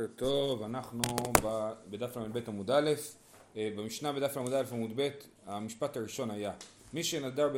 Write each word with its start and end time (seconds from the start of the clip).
בוקר 0.00 0.12
טוב, 0.16 0.62
אנחנו 0.62 1.02
בדף 1.90 2.16
ל"ב 2.16 2.38
עמוד 2.48 2.70
א', 2.70 2.90
אה, 3.56 3.68
במשנה 3.76 4.12
בדף 4.12 4.36
ל"א 4.36 4.62
עמוד 4.72 4.90
ב', 4.96 5.08
המשפט 5.46 5.96
הראשון 5.96 6.30
היה 6.30 6.52
מי 6.92 7.04
שנדר 7.04 7.48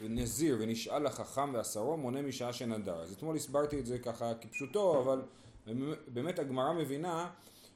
בנזיר 0.00 0.56
ונשאל 0.60 1.06
לחכם 1.06 1.54
ועשרו 1.54 1.96
מונה 1.96 2.22
משעה 2.22 2.52
שנדר. 2.52 3.00
אז 3.00 3.12
אתמול 3.12 3.36
הסברתי 3.36 3.80
את 3.80 3.86
זה 3.86 3.98
ככה 3.98 4.34
כפשוטו, 4.34 5.00
אבל 5.00 5.22
באמת 6.08 6.38
הגמרא 6.38 6.72
מבינה 6.72 7.30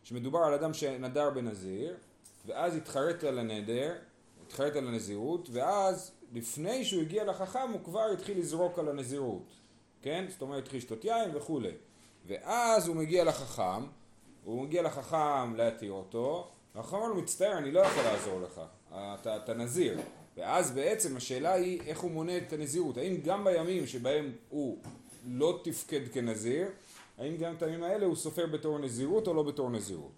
שמדובר 0.04 0.38
על 0.38 0.54
אדם 0.54 0.74
שנדר 0.74 1.30
בנזיר 1.30 1.94
ואז 2.46 2.76
התחרט 2.76 3.24
על 3.24 3.38
הנדר, 3.38 3.94
התחרט 4.46 4.76
על 4.76 4.88
הנזירות 4.88 5.48
ואז 5.52 6.12
לפני 6.32 6.84
שהוא 6.84 7.02
הגיע 7.02 7.24
לחכם 7.24 7.70
הוא 7.72 7.84
כבר 7.84 8.06
התחיל 8.12 8.38
לזרוק 8.38 8.78
על 8.78 8.88
הנזירות, 8.88 9.52
כן? 10.02 10.24
זאת 10.28 10.42
אומרת 10.42 10.62
התחיל 10.62 10.78
לשתות 10.78 11.04
יין 11.04 11.36
וכולי 11.36 11.72
ואז 12.26 12.88
הוא 12.88 12.96
מגיע 12.96 13.24
לחכם, 13.24 13.84
הוא 14.44 14.62
מגיע 14.62 14.82
לחכם 14.82 15.54
להתיר 15.56 15.92
אותו, 15.92 16.48
והחכם 16.74 16.96
אומר 16.96 17.08
לו 17.08 17.14
מצטער 17.14 17.58
אני 17.58 17.70
לא 17.70 17.80
יכול 17.80 18.02
לעזור 18.02 18.40
לך, 18.40 18.60
אתה, 18.88 19.36
אתה 19.36 19.54
נזיר. 19.54 20.00
ואז 20.36 20.70
בעצם 20.70 21.16
השאלה 21.16 21.52
היא 21.52 21.80
איך 21.86 22.00
הוא 22.00 22.10
מונה 22.10 22.36
את 22.36 22.52
הנזירות, 22.52 22.96
האם 22.96 23.16
גם 23.24 23.44
בימים 23.44 23.86
שבהם 23.86 24.32
הוא 24.48 24.78
לא 25.26 25.60
תפקד 25.64 26.00
כנזיר, 26.12 26.66
האם 27.18 27.36
גם 27.36 27.54
את 27.54 27.62
הימים 27.62 27.82
האלה 27.82 28.06
הוא 28.06 28.16
סופר 28.16 28.46
בתור 28.46 28.78
נזירות 28.78 29.26
או 29.28 29.34
לא 29.34 29.42
בתור 29.42 29.70
נזירות. 29.70 30.10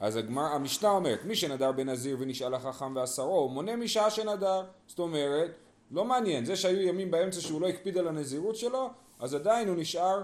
אז 0.00 0.16
הגמר, 0.16 0.42
המשנה 0.42 0.90
אומרת, 0.90 1.24
מי 1.24 1.36
שנדר 1.36 1.72
בנזיר 1.72 2.16
ונשאל 2.20 2.54
החכם 2.54 2.96
ועשרו, 2.96 3.38
הוא 3.38 3.50
מונה 3.50 3.76
משעה 3.76 4.10
שנדר. 4.10 4.64
זאת 4.86 4.98
אומרת, 4.98 5.50
לא 5.90 6.04
מעניין, 6.04 6.44
זה 6.44 6.56
שהיו 6.56 6.80
ימים 6.80 7.10
באמצע 7.10 7.40
שהוא 7.40 7.60
לא 7.60 7.68
הקפיד 7.68 7.98
על 7.98 8.08
הנזירות 8.08 8.56
שלו, 8.56 8.90
אז 9.20 9.34
עדיין 9.34 9.68
הוא 9.68 9.76
נשאר 9.76 10.22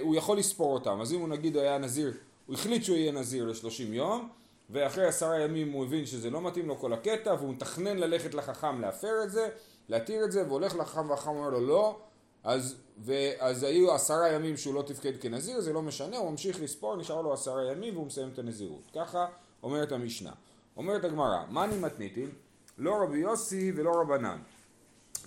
הוא 0.00 0.16
יכול 0.16 0.38
לספור 0.38 0.74
אותם. 0.74 1.00
אז 1.00 1.12
אם 1.12 1.20
הוא 1.20 1.28
נגיד 1.28 1.56
היה 1.56 1.78
נזיר, 1.78 2.12
הוא 2.46 2.54
החליט 2.54 2.84
שהוא 2.84 2.96
יהיה 2.96 3.12
נזיר 3.12 3.44
לשלושים 3.44 3.94
יום, 3.94 4.28
ואחרי 4.70 5.06
עשרה 5.06 5.40
ימים 5.40 5.72
הוא 5.72 5.84
הבין 5.84 6.06
שזה 6.06 6.30
לא 6.30 6.40
מתאים 6.40 6.68
לו 6.68 6.78
כל 6.78 6.92
הקטע, 6.92 7.34
והוא 7.34 7.50
מתכנן 7.50 7.96
ללכת 7.98 8.34
לחכם 8.34 8.80
להפר 8.80 9.22
את 9.24 9.30
זה, 9.30 9.48
להתיר 9.88 10.24
את 10.24 10.32
זה, 10.32 10.48
והולך 10.48 10.76
לחכם 10.76 11.10
והחכם 11.10 11.30
אומר 11.30 11.50
לו 11.50 11.66
לא, 11.66 11.98
אז, 12.44 12.76
ואז 12.98 13.62
היו 13.62 13.94
עשרה 13.94 14.32
ימים 14.32 14.56
שהוא 14.56 14.74
לא 14.74 14.82
תפקד 14.82 15.20
כנזיר, 15.20 15.60
זה 15.60 15.72
לא 15.72 15.82
משנה, 15.82 16.16
הוא 16.16 16.30
ממשיך 16.30 16.60
לספור, 16.62 16.96
נשאר 16.96 17.22
לו 17.22 17.32
עשרה 17.32 17.72
ימים 17.72 17.94
והוא 17.94 18.06
מסיים 18.06 18.28
את 18.32 18.38
הנזירות. 18.38 18.90
ככה 18.94 19.26
אומרת 19.62 19.92
המשנה. 19.92 20.32
אומרת 20.76 21.04
הגמרא, 21.04 21.38
מאני 21.50 21.78
מתניתין? 21.78 22.30
לא 22.78 23.02
רבי 23.02 23.18
יוסי 23.18 23.72
ולא 23.76 24.00
רבנן. 24.00 24.38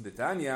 דתניא, 0.02 0.54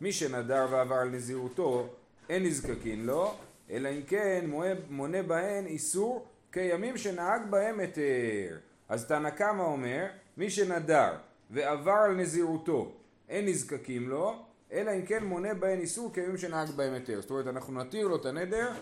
מי 0.00 0.12
שנדר 0.12 0.66
ועבר 0.70 0.94
על 0.94 1.08
נזירותו, 1.08 1.88
אין 2.32 2.42
נזקקין 2.42 3.06
לו, 3.06 3.34
אלא 3.70 3.88
אם 3.88 4.02
כן 4.06 4.44
מונה 4.90 5.22
בהן 5.22 5.66
איסור 5.66 6.26
כימים 6.52 6.96
שנהג 6.96 7.50
בהם 7.50 7.80
היתר. 7.80 8.58
אז 8.88 9.06
תנא 9.06 9.30
קמא 9.30 9.62
אומר, 9.62 10.06
מי 10.36 10.50
שנדר 10.50 11.12
ועבר 11.50 11.92
על 11.92 12.14
נזירותו 12.14 12.92
אין 13.28 13.46
נזקקים 13.46 14.08
לו, 14.08 14.44
אלא 14.72 14.90
אם 14.90 15.06
כן 15.06 15.24
מונה 15.24 15.54
בהן 15.54 15.80
איסור 15.80 16.12
כימים 16.14 16.36
שנהג 16.36 16.70
בהם 16.70 16.94
היתר. 16.94 17.20
זאת 17.20 17.30
אומרת, 17.30 17.46
אנחנו 17.46 17.80
נתיר 17.80 18.08
לו 18.08 18.16
את 18.16 18.26
הנדר, 18.26 18.72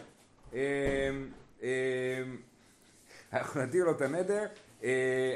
אמ, 0.52 0.58
אמ, 1.62 1.68
אנחנו 3.32 3.62
נתיר 3.62 3.84
לו 3.84 3.90
את 3.90 4.02
הנדר, 4.02 4.46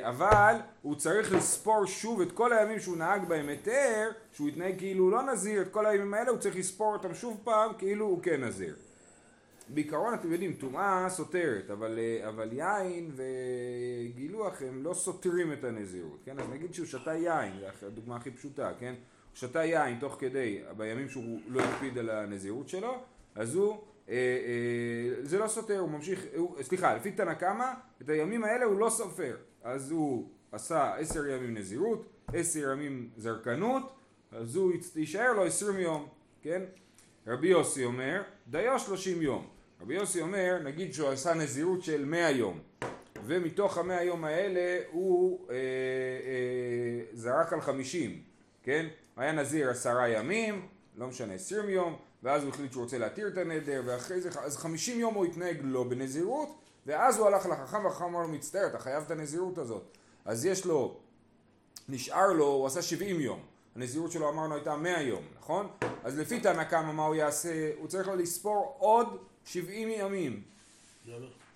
אבל 0.02 0.54
הוא 0.82 0.94
צריך 0.94 1.32
לספור 1.32 1.86
שוב 1.86 2.20
את 2.20 2.32
כל 2.32 2.52
הימים 2.52 2.80
שהוא 2.80 2.96
נהג 2.96 3.28
בהם 3.28 3.48
היתר, 3.48 4.10
שהוא 4.32 4.48
יתנהג 4.48 4.78
כאילו 4.78 5.04
הוא 5.04 5.12
לא 5.12 5.22
נזיר, 5.22 5.62
את 5.62 5.70
כל 5.70 5.86
הימים 5.86 6.14
האלה 6.14 6.30
הוא 6.30 6.38
צריך 6.38 6.56
לספור 6.56 6.92
אותם 6.92 7.14
שוב 7.14 7.40
פעם 7.44 7.70
כאילו 7.78 8.06
הוא 8.06 8.22
כן 8.22 8.44
נזיר. 8.44 8.74
בעיקרון 9.68 10.14
אתם 10.14 10.32
יודעים, 10.32 10.52
טומאה 10.52 11.06
סותרת, 11.10 11.70
אבל, 11.70 11.98
אה, 11.98 12.28
אבל 12.28 12.52
יין 12.52 13.10
וגילוח 13.16 14.62
הם 14.62 14.84
לא 14.84 14.94
סותרים 14.94 15.52
את 15.52 15.64
הנזירות, 15.64 16.18
כן? 16.24 16.38
אז 16.38 16.48
נגיד 16.48 16.74
שהוא 16.74 16.86
שתה 16.86 17.14
יין, 17.14 17.52
זו 17.80 17.86
הדוגמה 17.86 18.16
הכי 18.16 18.30
פשוטה, 18.30 18.70
כן? 18.78 18.94
הוא 18.94 19.36
שתה 19.38 19.64
יין 19.64 19.98
תוך 19.98 20.16
כדי, 20.18 20.62
בימים 20.76 21.08
שהוא 21.08 21.40
לא 21.48 21.62
הקפיד 21.62 21.98
על 21.98 22.10
הנזירות 22.10 22.68
שלו, 22.68 22.94
אז 23.34 23.54
הוא 23.54 23.72
אה, 23.72 23.76
אה, 23.76 23.93
זה 25.22 25.38
לא 25.38 25.48
סותר, 25.48 25.78
הוא 25.78 25.90
ממשיך, 25.90 26.24
הוא, 26.36 26.62
סליחה, 26.62 26.94
לפי 26.94 27.10
תנא 27.10 27.34
קמא, 27.34 27.72
את 28.02 28.08
הימים 28.08 28.44
האלה 28.44 28.64
הוא 28.64 28.78
לא 28.78 28.90
סופר. 28.90 29.36
אז 29.64 29.90
הוא 29.90 30.28
עשה 30.52 30.94
עשר 30.94 31.26
ימים 31.26 31.54
נזירות, 31.54 32.06
עשר 32.32 32.72
ימים 32.72 33.10
זרקנות, 33.16 33.92
אז 34.32 34.56
הוא 34.56 34.72
יישאר 34.96 35.32
לו 35.32 35.44
עשרים 35.44 35.78
יום, 35.78 36.08
כן? 36.42 36.62
רבי 37.26 37.48
יוסי 37.48 37.84
אומר, 37.84 38.22
דיו 38.46 38.78
שלושים 38.78 39.22
יום. 39.22 39.46
רבי 39.80 39.94
יוסי 39.94 40.20
אומר, 40.20 40.58
נגיד 40.64 40.94
שהוא 40.94 41.08
עשה 41.08 41.34
נזירות 41.34 41.82
של 41.82 42.04
מאה 42.04 42.30
יום, 42.30 42.60
ומתוך 43.26 43.78
המאה 43.78 44.02
יום 44.02 44.24
האלה 44.24 44.82
הוא 44.90 45.46
אה, 45.50 45.54
אה, 45.54 45.60
זרק 47.12 47.52
על 47.52 47.60
חמישים, 47.60 48.22
כן? 48.62 48.86
היה 49.16 49.32
נזיר 49.32 49.70
עשרה 49.70 50.08
ימים, 50.08 50.68
לא 50.96 51.06
משנה, 51.06 51.34
עשרים 51.34 51.68
יום, 51.68 51.96
ואז 52.24 52.42
הוא 52.42 52.50
החליט 52.50 52.72
שהוא 52.72 52.82
רוצה 52.82 52.98
להתיר 52.98 53.28
את 53.28 53.38
הנדר, 53.38 53.82
ואחרי 53.84 54.20
זה, 54.20 54.30
אז 54.40 54.56
חמישים 54.56 55.00
יום 55.00 55.14
הוא 55.14 55.24
התנהג 55.24 55.56
לא 55.62 55.84
בנזירות, 55.84 56.48
ואז 56.86 57.18
הוא 57.18 57.26
הלך 57.26 57.46
לחכם, 57.46 57.84
והחכם 57.84 58.04
אמר 58.04 58.20
לו, 58.20 58.28
מצטער, 58.28 58.66
אתה 58.66 58.78
חייב 58.78 59.02
את 59.06 59.10
הנזירות 59.10 59.58
הזאת. 59.58 59.82
אז 60.24 60.44
יש 60.44 60.66
לו, 60.66 60.96
נשאר 61.88 62.32
לו, 62.32 62.46
הוא 62.46 62.66
עשה 62.66 62.82
שבעים 62.82 63.20
יום. 63.20 63.40
הנזירות 63.76 64.12
שלו 64.12 64.28
אמרנו 64.28 64.54
הייתה 64.54 64.76
מאה 64.76 65.02
יום, 65.02 65.24
נכון? 65.38 65.68
אז 66.04 66.18
לפי 66.18 66.40
תנא 66.40 66.64
קמא 66.64 66.92
מה 66.92 67.06
הוא 67.06 67.14
יעשה? 67.14 67.70
הוא 67.78 67.88
צריך 67.88 68.08
לו 68.08 68.16
לספור 68.16 68.76
עוד 68.78 69.18
שבעים 69.44 69.88
ימים. 69.90 70.42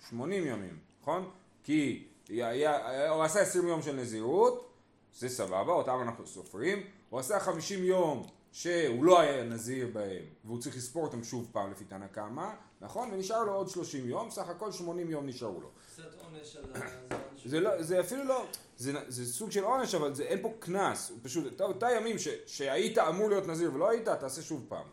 שמונים 0.09 0.47
ימים, 0.47 0.77
נכון? 1.01 1.29
כי 1.63 2.07
היה, 2.29 3.09
הוא 3.09 3.23
עשה 3.23 3.41
עשרים 3.41 3.67
יום 3.67 3.81
של 3.81 3.95
נזירות, 3.95 4.73
זה 5.15 5.29
סבבה, 5.29 5.73
אותם 5.73 5.97
אנחנו 6.01 6.27
סופרים. 6.27 6.83
הוא 7.09 7.19
עשה 7.19 7.39
חמישים 7.39 7.83
יום 7.83 8.27
שהוא 8.51 9.03
לא 9.03 9.19
היה 9.19 9.43
נזיר 9.43 9.87
בהם 9.93 10.23
והוא 10.45 10.61
צריך 10.61 10.77
לספור 10.77 11.03
אותם 11.03 11.23
שוב 11.23 11.49
פעם 11.51 11.71
לפי 11.71 11.85
תנא 11.85 12.07
קמא, 12.07 12.49
נכון? 12.81 13.09
ונשאר 13.13 13.43
לו 13.43 13.53
עוד 13.53 13.69
30 13.69 14.09
יום, 14.09 14.31
סך 14.31 14.49
הכל 14.49 14.71
80 14.71 15.11
יום 15.11 15.25
נשארו 15.25 15.61
לו. 15.61 15.69
קצת 15.93 16.03
עונש 16.23 16.55
על 16.55 16.63
הזמן 16.73 17.17
זה, 17.45 17.59
לא, 17.59 17.83
זה 17.83 17.99
אפילו 17.99 18.23
לא, 18.23 18.45
זה, 18.77 18.93
זה 19.07 19.25
סוג 19.25 19.51
של 19.51 19.63
עונש 19.63 19.95
אבל 19.95 20.13
זה, 20.13 20.23
אין 20.23 20.41
פה 20.41 20.53
קנס, 20.59 21.11
פשוט 21.23 21.61
אותה 21.61 21.87
ימים 21.91 22.19
ש, 22.19 22.27
שהיית 22.45 22.97
אמור 22.97 23.29
להיות 23.29 23.47
נזיר 23.47 23.73
ולא 23.73 23.89
היית, 23.89 24.09
תעשה 24.09 24.41
שוב 24.41 24.65
פעם, 24.69 24.85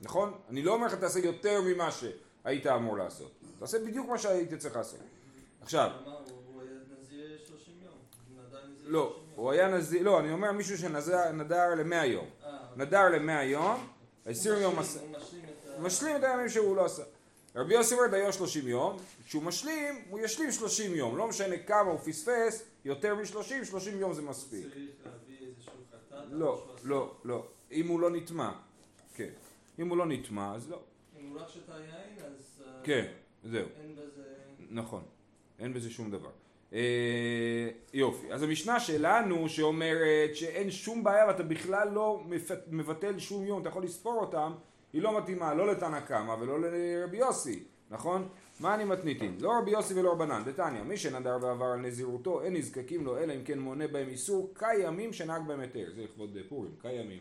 נכון? 0.00 0.32
אני 0.48 0.62
לא 0.62 0.74
אומר 0.74 0.86
לך 0.86 0.94
תעשה 0.94 1.18
יותר 1.18 1.60
ממה 1.60 1.88
שהיית 1.90 2.66
אמור 2.66 2.98
לעשות, 2.98 3.32
תעשה 3.58 3.78
בדיוק 3.78 4.08
מה 4.08 4.18
שהיית 4.18 4.54
צריך 4.54 4.76
לעשות. 4.76 5.00
עכשיו, 5.60 5.90
הוא 6.06 6.62
היה 6.62 6.70
נזיר 7.00 7.38
30 7.46 7.74
יום. 7.82 7.94
לא, 8.84 9.20
הוא 9.34 9.50
היה 9.50 9.68
נזיר, 9.68 10.02
לא, 10.02 10.20
אני 10.20 10.32
אומר 10.32 10.52
מישהו 10.52 10.78
שנדר 10.78 11.74
למאה 11.74 12.06
יום. 12.06 12.26
נדר 12.76 13.08
למאה 13.08 13.44
יום, 13.44 13.86
עשרים 14.26 14.62
יום 14.62 14.74
הוא 15.76 15.82
משלים 15.82 16.16
את 16.16 16.24
הימים 16.24 16.48
שהוא 16.48 16.76
לא 16.76 16.84
עשה. 16.84 17.02
רבי 17.54 17.74
יוסי 17.74 17.94
אומר 17.94 18.06
דיו 18.06 18.32
שלושים 18.32 18.68
יום, 18.68 18.96
כשהוא 19.26 19.42
משלים, 19.42 20.02
הוא 20.10 20.20
ישלים 20.20 20.52
שלושים 20.52 20.94
יום, 20.94 21.16
לא 21.16 21.28
משנה 21.28 21.58
כמה 21.58 21.90
הוא 21.90 21.98
פספס, 21.98 22.62
יותר 22.84 23.14
משלושים, 23.14 23.64
שלושים 23.64 24.00
יום 24.00 24.12
זה 24.14 24.22
מספיק. 24.22 24.66
לא, 26.30 26.64
עשה? 26.74 26.88
לא, 26.88 27.14
לא. 27.24 27.46
אם 27.72 27.88
הוא 27.88 28.00
לא 28.00 28.10
נטמע, 28.10 28.52
כן. 29.14 29.30
אם 29.78 29.88
הוא 29.88 29.96
לא 29.96 30.06
נטמע, 30.06 30.54
אז 30.54 30.70
לא. 30.70 30.80
אם 31.20 31.30
הוא 31.30 31.40
רק 31.40 31.48
שתה 31.48 31.72
יין, 31.72 32.24
אז... 32.26 32.62
אה, 32.66 32.72
כן, 32.84 33.06
זהו. 33.44 33.66
אין 33.80 33.96
בזה... 33.96 34.22
נכון. 34.70 35.02
אין 35.58 35.72
בזה 35.74 35.90
שום 35.90 36.10
דבר. 36.10 36.30
אה, 36.72 37.68
יופי. 37.92 38.32
אז 38.32 38.42
המשנה 38.42 38.80
שלנו 38.80 39.48
שאומרת 39.48 40.34
שאין 40.34 40.70
שום 40.70 41.04
בעיה 41.04 41.26
ואתה 41.26 41.42
בכלל 41.42 41.88
לא 41.92 42.22
מבטל 42.70 43.18
שום 43.18 43.44
יום, 43.44 43.60
אתה 43.60 43.68
יכול 43.68 43.84
לספור 43.84 44.20
אותם, 44.20 44.52
היא 44.92 45.02
לא 45.02 45.18
מתאימה 45.18 45.54
לא 45.54 45.66
לתנא 45.66 46.00
קמא 46.00 46.32
ולא 46.40 46.60
לרבי 46.60 47.16
יוסי, 47.16 47.64
נכון? 47.90 48.28
מה 48.60 48.74
אני 48.74 48.84
מתניתין? 48.84 49.36
לא 49.40 49.52
רבי 49.58 49.70
יוסי 49.70 50.00
ולא 50.00 50.12
רבנן, 50.12 50.42
דתניא, 50.44 50.82
מי 50.82 50.96
שנדר 50.96 51.38
ועבר 51.42 51.66
על 51.66 51.78
נזירותו, 51.78 52.42
אין 52.42 52.56
נזקקים 52.56 53.04
לו 53.04 53.18
אלא 53.18 53.32
אם 53.32 53.44
כן 53.44 53.58
מונה 53.58 53.88
בהם 53.88 54.08
איסור 54.08 54.54
כימים 54.58 55.12
שנהג 55.12 55.42
בהם 55.46 55.60
היתר, 55.60 55.86
זה 55.96 56.02
לכבוד 56.02 56.36
פורים, 56.48 56.70
כימים. 56.82 57.20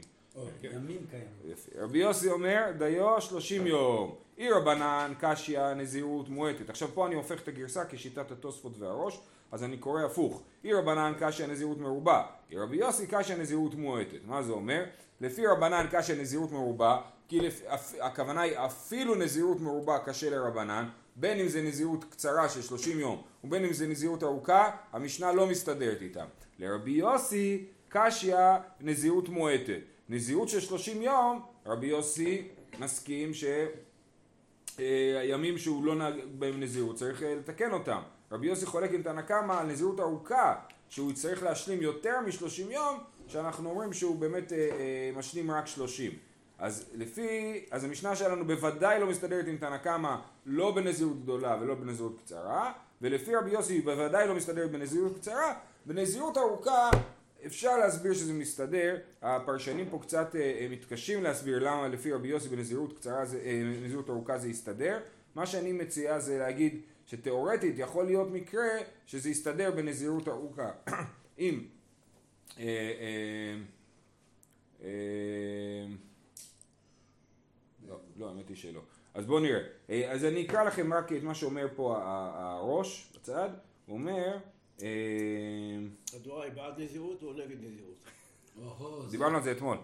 כן. 0.62 0.70
ימים 0.74 1.06
קיימים. 1.10 1.28
יפה. 1.46 1.72
רבי 1.82 1.98
יוסי 1.98 2.30
אומר, 2.30 2.64
דיו 2.78 3.22
שלושים 3.22 3.68
יום. 3.68 4.16
אי 4.38 4.52
רבנן, 4.52 5.14
קשיא, 5.20 5.74
נזירות 5.74 6.30
מועטת. 6.30 6.70
עכשיו 6.70 6.90
פה 6.94 7.08
אני 7.08 7.16
הופך 7.16 7.42
את 7.42 7.48
הגרסה 7.48 7.86
כשיטת 7.86 8.32
התוספות 8.32 8.74
והראש, 8.80 9.20
אז 9.52 9.64
אני 9.64 9.78
קורא 9.78 10.02
הפוך. 10.02 10.42
אי 10.64 10.74
רבנן, 10.74 11.14
קשיא, 11.20 11.48
נזירות 11.48 11.78
מרובה. 11.78 12.24
אי 12.52 12.58
רבי 12.58 12.78
יוסי, 12.78 13.08
קשיא, 13.08 13.36
נזירות 13.36 13.76
מועטת. 13.76 14.20
מה 14.26 14.44
זה 14.44 14.52
אומר? 14.52 14.84
לפי 15.22 15.48
רבנן, 15.48 15.86
קשיא, 15.92 16.16
נזירות 16.16 16.52
מרובה, 16.52 17.02
כי 17.28 17.40
לפ... 17.40 17.62
הכוונה 18.02 18.42
היא 18.42 18.58
אפילו 18.58 19.16
נזירות 19.16 19.60
מרובה 19.60 20.00
קשה 20.00 20.30
לרבנן, 20.30 20.90
בין 21.16 21.40
אם 21.40 21.48
זה 21.48 21.62
נזירות 21.62 22.04
קצרה 22.04 22.50
של 22.50 22.62
30 22.62 23.00
יום 23.00 23.22
ובין 23.44 23.66
אם 23.66 23.74
זה 23.74 23.88
נזירות 23.88 24.24
ארוכה, 24.24 24.72
המשנה 24.92 25.32
לא 25.32 25.48
מסתדרת 25.48 26.02
איתם. 26.02 26.26
לרבי 26.60 26.92
יוסי, 26.92 27.66
קשיא, 27.90 28.38
נזירות 28.82 29.30
מועטת. 29.30 29.80
נזירות 30.10 30.50
של 30.50 30.60
30 30.60 31.02
יום, 31.02 31.42
רבי 31.66 31.88
יוסי 31.88 32.48
מסכים 32.80 33.34
ש... 33.34 33.44
אה, 34.80 35.58
שהוא 35.58 35.86
לא 35.86 35.96
נהג 35.96 36.14
בהם 36.40 36.60
נזירות, 36.60 36.96
צריך 36.96 37.24
אה, 37.24 37.36
לתקן 37.36 37.72
אותם. 37.72 38.02
רבי 38.32 38.48
יוסי 38.48 38.66
חולק 38.66 38.92
עם 38.94 39.04
תנא 39.04 39.22
קמא 39.22 39.54
על 39.54 39.68
נזירות 39.68 40.00
ארוכה, 40.00 40.56
שהוא 40.90 41.12
יצטרך 41.12 41.44
להשלים 41.44 41.82
יותר 41.82 42.22
משלושים 42.28 42.72
יום, 42.72 43.00
שאנחנו 43.28 43.70
אומרים 43.70 43.94
שהוא 43.94 44.16
באמת 44.16 44.54
אה, 44.54 44.58
אה, 44.58 45.12
משלים 45.16 45.52
רק 45.52 45.68
שלושים. 45.68 46.12
אז 46.60 46.86
לפי, 46.94 47.66
אז 47.72 47.84
המשנה 47.84 48.16
שלנו 48.16 48.46
בוודאי 48.48 49.00
לא 49.00 49.08
מסתדרת 49.08 49.48
עם 49.48 49.58
תנא 49.58 49.78
קמא 49.78 50.16
לא 50.46 50.76
בנזירות 50.76 51.24
גדולה 51.24 51.58
ולא 51.62 51.76
בנזירות 51.76 52.18
קצרה, 52.26 52.72
ולפי 53.02 53.36
רבי 53.36 53.50
יוסי 53.50 53.74
היא 53.74 53.84
בוודאי 53.84 54.28
לא 54.28 54.36
מסתדרת 54.36 54.72
בנזירות 54.72 55.16
קצרה, 55.16 55.54
בנזירות 55.86 56.38
ארוכה 56.38 56.90
אפשר 57.46 57.78
להסביר 57.78 58.14
שזה 58.14 58.34
מסתדר, 58.34 58.98
הפרשנים 59.22 59.90
פה 59.90 60.00
קצת 60.02 60.36
אה, 60.36 60.68
מתקשים 60.70 61.24
להסביר 61.24 61.60
למה 61.60 61.88
לפי 61.88 62.12
רבי 62.12 62.28
יוסי 62.28 62.50
בנזירות 62.50 62.94
קצרה, 62.98 63.20
אה, 63.20 63.62
בנזירות 63.82 64.10
ארוכה 64.10 64.38
זה 64.38 64.50
יסתדר, 64.50 65.00
מה 65.36 65.46
שאני 65.46 65.72
מציע 65.72 66.20
זה 66.20 66.38
להגיד 66.38 66.82
שתאורטית 67.06 67.76
יכול 67.78 68.06
להיות 68.06 68.28
מקרה 68.32 68.70
שזה 69.06 69.30
יסתדר 69.30 69.72
בנזירות 69.72 70.28
ארוכה. 70.28 70.72
אם 71.40 71.64
אה, 72.60 72.64
אה, 72.64 73.56
אה, 74.84 75.86
לא, 77.88 78.00
לא, 78.18 78.30
האמת 78.30 78.50
היא 78.50 78.58
שלא. 78.58 78.82
אז 79.14 79.26
בואו 79.26 79.40
נראה. 79.40 79.60
אה, 79.90 80.12
אז 80.12 80.26
אני 80.26 80.46
אקרא 80.46 80.64
לכם 80.64 80.94
רק 80.94 81.14
את 81.14 81.24
מה 81.24 81.36
שאומר 81.36 81.68
פה 81.76 81.98
הראש 82.36 83.14
בצד. 83.16 83.50
הוא 83.86 83.98
אומר... 83.98 84.38
התורה 86.16 86.44
היא 86.44 86.54
בעד 86.54 86.80
נזירות 86.80 87.24
או 87.24 87.34
נגד 87.34 87.58
נזירות? 87.62 87.96
דיברנו 89.10 89.38
על 89.38 89.44
זה 89.44 89.52
אתמול. 89.52 89.78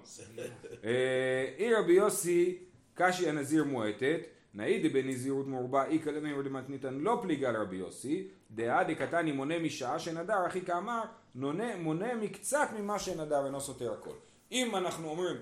אי 1.58 1.74
רבי 1.74 1.94
יוסי 1.94 2.58
קשי 2.94 3.30
הנזיר 3.30 3.64
מועטת, 3.64 4.20
נאידי 4.54 4.90
בנזירות 4.90 5.48
מרובה 5.48 5.86
אי 5.86 6.00
כלמי 6.04 6.44
דמתניתן 6.44 6.94
לא 6.94 7.20
פליגה 7.22 7.52
לרבי 7.52 7.76
יוסי, 7.76 8.28
דעה 8.52 8.84
דקתני 8.84 9.32
מונה 9.32 9.60
משעה 9.60 10.00
שנדר, 10.00 10.48
אחי 10.48 10.62
כאמר, 10.62 11.02
מונה 11.36 12.16
מקצת 12.16 12.70
ממה 12.80 13.00
שנדר 13.00 13.46
אינו 13.46 13.62
סותר 13.62 13.94
הכל. 13.94 14.14
אם 14.52 14.76
אנחנו 14.76 15.10
אומרים, 15.10 15.36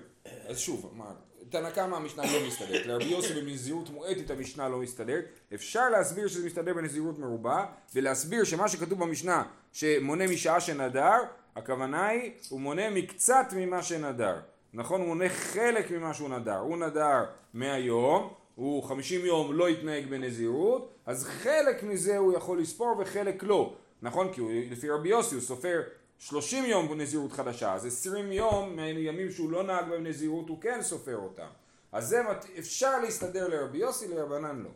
אז 0.48 0.58
שוב, 0.58 0.92
מה, 0.96 1.12
תנא 1.50 1.70
קמא 1.70 1.96
המשנה 1.96 2.22
לא 2.22 2.46
מסתדרת, 2.46 2.86
לרבי 2.86 3.04
יוסי 3.04 3.34
בנזירות 3.34 3.90
מועטת 3.90 4.30
המשנה 4.30 4.68
לא 4.68 4.78
מסתדרת, 4.78 5.24
אפשר 5.54 5.88
להסביר 5.88 6.28
שזה 6.28 6.46
מסתדר 6.46 6.74
בנזירות 6.74 7.18
מרובה, 7.18 7.66
ולהסביר 7.94 8.44
שמה 8.44 8.68
שכתוב 8.68 9.00
במשנה 9.00 9.42
שמונה 9.72 10.26
משעה 10.26 10.60
שנדר, 10.60 11.16
הכוונה 11.56 12.06
היא, 12.06 12.32
הוא 12.48 12.60
מונה 12.60 12.90
מקצת 12.90 13.46
ממה 13.56 13.82
שנדר. 13.82 14.40
נכון? 14.72 15.00
הוא 15.00 15.08
מונה 15.08 15.28
חלק 15.28 15.90
ממה 15.90 16.14
שהוא 16.14 16.28
נדר. 16.28 16.58
הוא 16.58 16.76
נדר 16.76 17.24
100 17.54 17.78
יום, 17.78 18.34
הוא 18.60 18.82
50 18.82 19.26
יום 19.26 19.52
לא 19.52 19.68
התנהג 19.68 20.06
בנזירות, 20.06 20.92
אז 21.06 21.24
חלק 21.24 21.82
מזה 21.82 22.18
הוא 22.18 22.32
יכול 22.32 22.60
לספור 22.60 22.94
וחלק 22.98 23.42
לא. 23.42 23.74
נכון? 24.02 24.32
כי 24.32 24.40
הוא, 24.40 24.50
לפי 24.70 24.90
רבי 24.90 25.08
יוסי 25.08 25.34
הוא 25.34 25.42
סופר 25.42 25.80
30 26.18 26.64
יום 26.64 26.88
בנזירות 26.88 27.32
חדשה, 27.32 27.74
אז 27.74 27.86
20 27.86 28.32
יום 28.32 28.76
מימים 28.76 29.30
שהוא 29.30 29.50
לא 29.50 29.62
נהג 29.62 29.88
בהם 29.88 30.06
נזירות 30.06 30.48
הוא 30.48 30.60
כן 30.60 30.78
סופר 30.82 31.16
אותם. 31.16 31.46
אז 31.92 32.08
זה 32.08 32.22
אפשר 32.58 33.00
להסתדר 33.00 33.48
לרבי 33.48 33.78
יוסי, 33.78 34.08
לרבנן 34.08 34.62
לא. 34.62 34.70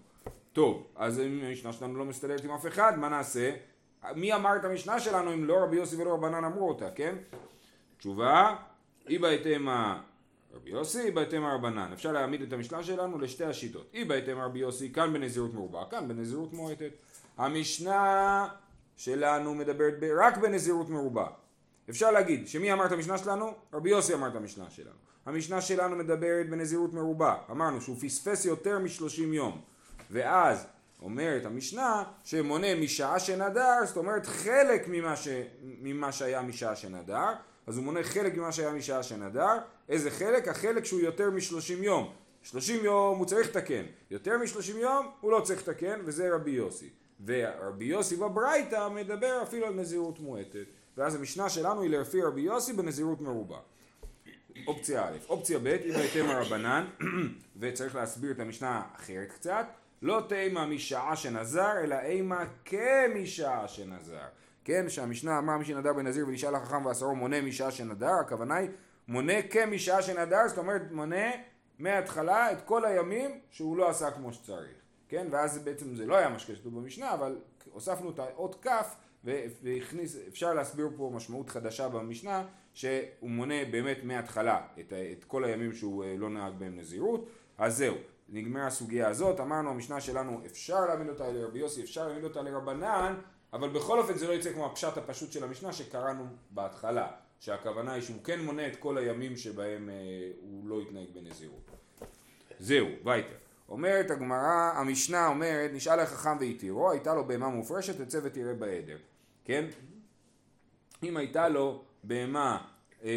טוב, 0.53 0.87
אז 0.97 1.21
אם 1.21 1.41
המשנה 1.45 1.73
שלנו 1.73 1.99
לא 1.99 2.05
מסתדרת 2.05 2.45
עם 2.45 2.51
אף 2.51 2.67
אחד, 2.67 2.99
מה 2.99 3.09
נעשה? 3.09 3.51
מי 4.17 4.35
אמר 4.35 4.57
את 4.57 4.65
המשנה 4.65 5.01
שלנו 5.01 5.33
אם 5.33 5.45
לא 5.45 5.57
רבי 5.63 5.77
יוסי 5.77 5.97
ולא 5.97 6.15
רבנן 6.15 6.45
אמרו 6.45 6.69
אותה, 6.69 6.91
כן? 6.91 7.17
תשובה, 7.99 8.57
אי 9.09 9.19
בהתאם 9.19 9.69
רבי 10.55 10.71
יוסי, 10.71 11.11
בהתאם 11.11 11.45
רבנן. 11.45 11.91
אפשר 11.93 12.13
להעמיד 12.13 12.43
את 12.43 12.53
המשנה 12.53 12.83
שלנו 12.83 13.19
לשתי 13.19 13.45
השיטות. 13.45 13.91
אי 13.95 14.05
בהתאם 14.05 14.39
רבי 14.39 14.59
יוסי, 14.59 14.93
כאן 14.93 15.13
בנזירות 15.13 15.55
מרובה, 15.55 15.85
כאן 15.91 16.09
בנזירות 16.09 16.53
מועטת. 16.53 16.91
המשנה 17.37 18.49
שלנו 18.97 19.55
מדברת 19.55 19.95
רק 20.19 20.39
בנזירות 20.39 20.89
מרובה. 20.89 21.27
אפשר 21.91 22.11
להגיד 22.11 22.49
שמי 22.49 22.73
אמר 22.73 22.87
את 22.87 22.93
המשנה 22.93 23.19
שלנו? 23.19 23.55
רבי 23.73 23.91
יוסי 23.91 24.15
אמר 24.15 24.29
את 24.29 24.37
המשנה 24.37 24.71
שלנו. 24.71 24.97
המשנה 25.27 25.61
שלנו 25.61 25.97
מדברת 25.97 26.51
בנזירות 26.51 26.93
מרובה. 26.93 27.37
אמרנו 27.51 27.81
שהוא 27.81 27.97
פספס 28.01 28.45
יותר 28.45 28.79
משלושים 28.79 29.35
יום. 29.35 29.61
ואז 30.11 30.67
אומרת 31.03 31.47
המשנה 31.47 32.03
שמונה 32.25 32.75
משעה 32.75 33.19
שנדר, 33.19 33.79
זאת 33.85 33.97
אומרת 33.97 34.27
חלק 34.27 34.85
ממה, 34.89 35.17
ש... 35.17 35.29
ממה 35.63 36.13
שהיה 36.13 36.43
משעה 36.43 36.77
שנדר, 36.77 37.33
אז 37.67 37.77
הוא 37.77 37.85
מונה 37.85 38.03
חלק 38.03 38.37
ממה 38.37 38.53
שהיה 38.53 38.73
משעה 38.73 39.03
שנדר, 39.03 39.59
איזה 39.89 40.11
חלק? 40.11 40.49
החלק 40.49 40.85
שהוא 40.85 41.01
יותר 41.01 41.31
משלושים 41.31 41.83
יום. 41.83 42.13
שלושים 42.43 42.85
יום 42.85 43.19
הוא 43.19 43.27
צריך 43.27 43.49
לתקן, 43.49 43.85
יותר 44.11 44.39
משלושים 44.39 44.79
יום 44.79 45.11
הוא 45.21 45.33
לא 45.33 45.41
צריך 45.41 45.69
לתקן, 45.69 46.01
וזה 46.05 46.35
רבי 46.35 46.51
יוסי. 46.51 46.89
ורבי 47.27 47.85
יוסי 47.85 48.17
בברייתא 48.17 48.89
מדבר 48.89 49.43
אפילו 49.43 49.67
על 49.67 49.75
נזירות 49.75 50.21
מועטת. 50.21 50.67
ואז 50.97 51.15
המשנה 51.15 51.49
שלנו 51.49 51.83
היא 51.83 51.91
לפי 51.91 52.23
רבי 52.23 52.41
יוסי 52.41 52.73
בנזירות 52.73 53.21
מרובה. 53.21 53.59
אופציה 54.67 55.09
א', 55.09 55.17
אופציה 55.29 55.59
ב', 55.59 55.67
היא 55.67 55.93
בהתאם 55.93 56.27
הרבנן, 56.27 56.87
וצריך 57.61 57.95
להסביר 57.95 58.31
את 58.31 58.41
המשנה 58.41 58.83
אחרת 58.97 59.33
קצת, 59.33 59.67
לא 60.03 60.23
תימה 60.29 60.67
משעה 60.67 61.17
שנזר, 61.17 61.73
אלא 61.85 62.01
אימה 62.01 62.45
כמשעה 62.65 63.69
שנזר. 63.69 64.27
כן, 64.65 64.89
שהמשנה 64.89 65.39
אמרה 65.39 65.59
מי 65.59 65.65
שנדר 65.65 65.93
בנזיר 65.93 66.29
ונשאל 66.29 66.55
החכם 66.55 66.87
ועשרו 66.87 67.15
מונה 67.15 67.43
משעה 67.43 67.71
שנדר, 67.71 68.13
הכוונה 68.21 68.55
היא 68.57 68.69
מונה 69.09 69.43
כמשעה 69.43 70.03
שנדר, 70.03 70.49
זאת 70.49 70.59
אומרת 70.59 70.83
מונה 70.91 71.31
מההתחלה 71.79 72.53
את 72.53 72.61
כל 72.61 72.85
הימים 72.85 73.41
שהוא 73.51 73.77
לא 73.77 73.91
עשה 73.91 74.11
כמו 74.11 74.33
שצריך. 74.33 74.75
כן, 75.09 75.27
ואז 75.31 75.59
בעצם 75.59 75.95
זה 75.95 76.07
לא 76.07 76.17
היה 76.17 76.29
מה 76.29 76.39
שכתוב 76.39 76.81
במשנה, 76.81 77.15
אבל 77.15 77.39
הוספנו 77.73 78.11
את 78.11 78.19
האות 78.19 78.67
כ' 78.67 78.69
והכניס, 79.63 80.17
אפשר 80.29 80.55
להסביר 80.55 80.91
פה 80.97 81.11
משמעות 81.15 81.51
חדשה 81.51 81.89
במשנה, 81.89 82.47
שהוא 82.75 83.31
מונה 83.31 83.65
באמת 83.71 83.99
מההתחלה 84.03 84.61
את, 84.81 84.93
את 85.13 85.25
כל 85.25 85.45
הימים 85.45 85.73
שהוא 85.73 86.05
אה, 86.05 86.15
לא 86.19 86.31
נהג 86.31 86.53
בהם 86.59 86.77
נזירות, 86.79 87.29
אז 87.59 87.77
זהו, 87.77 87.95
נגמרה 88.29 88.67
הסוגיה 88.67 89.09
הזאת, 89.09 89.41
אמרנו 89.41 89.71
המשנה 89.71 90.01
שלנו 90.01 90.41
אפשר 90.47 90.87
להעמיד 90.87 91.09
אותה 91.09 91.33
לרבי 91.33 91.59
יוסי, 91.59 91.83
אפשר 91.83 92.07
להעמיד 92.07 92.25
אותה 92.25 92.43
לרבנן, 92.43 93.15
אבל 93.55 93.69
בכל 93.69 93.99
אופן 93.99 94.15
זה 94.15 94.29
לא 94.29 94.33
יצא 94.33 94.53
כמו 94.53 94.67
הפשט 94.67 94.97
הפשוט 94.97 95.33
של 95.33 95.45
המשנה 95.45 95.73
שקראנו 95.73 96.27
בהתחלה, 96.51 97.09
שהכוונה 97.41 97.93
היא 97.93 98.03
שהוא 98.03 98.25
כן 98.25 98.41
מונה 98.41 98.67
את 98.67 98.77
כל 98.77 98.99
הימים 98.99 99.37
שבהם 99.37 99.91
אה, 99.91 99.95
הוא 100.41 100.69
לא 100.69 100.81
התנהג 100.81 101.07
בנזירות. 101.15 101.71
זהו, 102.59 102.87
וייטר. 103.05 103.35
אומרת 103.69 104.11
הגמרא, 104.11 104.73
המשנה 104.75 105.27
אומרת, 105.27 105.71
נשאל 105.73 106.01
החכם 106.01 106.37
והתירו, 106.41 106.91
הייתה 106.91 107.15
לו 107.15 107.25
בהמה 107.25 107.49
מופרשת, 107.49 108.01
תצא 108.01 108.19
ותראה 108.23 108.55
בעדר. 108.55 108.97
כן? 109.45 109.65
אם 111.03 111.17
הייתה 111.17 111.49
לו 111.49 111.83
בהמה, 112.05 112.59
אה, 113.05 113.11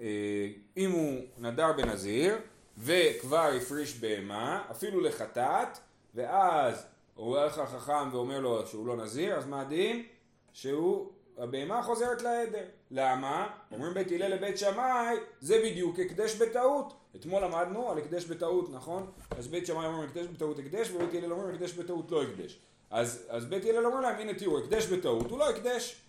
אה, 0.00 0.48
אם 0.76 0.90
הוא 0.90 1.20
נדר 1.38 1.72
בנזיר 1.72 2.38
וכבר 2.78 3.50
הפריש 3.56 4.00
בהמה, 4.00 4.64
אפילו 4.70 5.00
לחטאת, 5.00 5.78
ואז 6.14 6.86
הוא 7.16 7.38
הולך 7.38 7.58
לחכם 7.58 8.08
ואומר 8.12 8.40
לו 8.40 8.66
שהוא 8.66 8.86
לא 8.86 8.96
נזיר, 8.96 9.34
אז 9.34 9.46
מה 9.46 9.60
הדין? 9.60 10.06
שהוא, 10.52 11.10
הבהמה 11.38 11.82
חוזרת 11.82 12.22
לעדר. 12.22 12.64
למה? 12.90 13.48
אומרים 13.72 13.94
בית 13.94 14.12
הלל 14.12 14.34
לבית 14.34 14.58
שמאי, 14.58 15.16
זה 15.40 15.62
בדיוק 15.64 15.98
הקדש 15.98 16.34
בטעות. 16.34 16.94
אתמול 17.16 17.42
למדנו 17.44 17.90
על 17.90 17.98
הקדש 17.98 18.24
בטעות, 18.24 18.72
נכון? 18.72 19.12
אז 19.30 19.48
בית 19.48 19.66
שמאי 19.66 19.86
אומרים 19.86 20.08
הקדש 20.08 20.26
בטעות 20.26 20.58
הקדש, 20.58 20.90
ובית 20.90 21.14
הלל 21.14 21.32
אומרים 21.32 21.54
הקדש 21.54 21.72
בטעות 21.72 22.10
לא 22.10 22.22
הקדש. 22.22 22.58
אז, 22.90 23.26
אז 23.28 23.44
בית 23.44 23.64
הלל 23.64 23.86
אומר 23.86 24.00
להם, 24.00 24.20
הנה 24.20 24.34
תראו, 24.34 24.58
הקדש 24.58 24.86
בטעות 24.86 25.30
הוא 25.30 25.38
לא 25.38 25.50
הקדש. 25.50 26.02